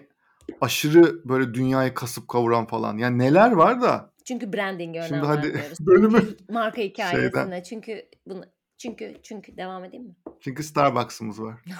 aşırı 0.60 1.28
böyle 1.28 1.54
dünyayı 1.54 1.94
kasıp 1.94 2.28
kavuran 2.28 2.66
falan. 2.66 2.98
Yani 2.98 3.18
neler 3.18 3.52
var 3.52 3.82
da 3.82 4.10
Çünkü 4.24 4.52
branding'e 4.52 4.98
önem 4.98 5.08
Şimdi 5.08 5.26
hadi 5.26 5.54
bölümü 5.80 6.22
marka 6.50 6.82
hikayesine. 6.82 7.30
şeyden- 7.30 7.62
Çünkü 7.62 8.08
bunu 8.26 8.44
çünkü 8.78 9.14
çünkü 9.22 9.56
devam 9.56 9.84
edeyim 9.84 10.06
mi? 10.06 10.16
çünkü 10.40 10.62
Starbucks'ımız 10.62 11.42
var. 11.42 11.60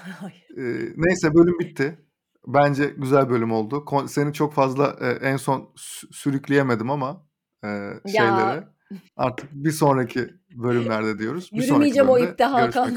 Ee, 0.58 0.62
neyse 0.96 1.34
bölüm 1.34 1.58
bitti. 1.58 1.98
Bence 2.46 2.86
güzel 2.86 3.30
bölüm 3.30 3.52
oldu. 3.52 3.84
Kon- 3.84 4.06
Seni 4.06 4.32
çok 4.32 4.52
fazla 4.54 4.96
e, 5.00 5.06
en 5.28 5.36
son 5.36 5.60
sü- 5.76 6.12
sürükleyemedim 6.12 6.90
ama 6.90 7.26
e, 7.64 7.68
şeylere. 8.16 8.68
Artık 9.16 9.50
bir 9.52 9.70
sonraki 9.70 10.30
bölümlerde 10.50 11.18
diyoruz. 11.18 11.50
Bir 11.52 11.62
Yürümeyeceğim 11.62 12.08
o 12.08 12.18
ipte 12.18 12.44
Hakan. 12.44 12.96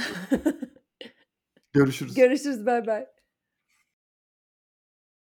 Görüşürüz. 1.73 2.15
Görüşürüz 2.15 2.65
bay 2.65 2.87
bay. 2.87 3.05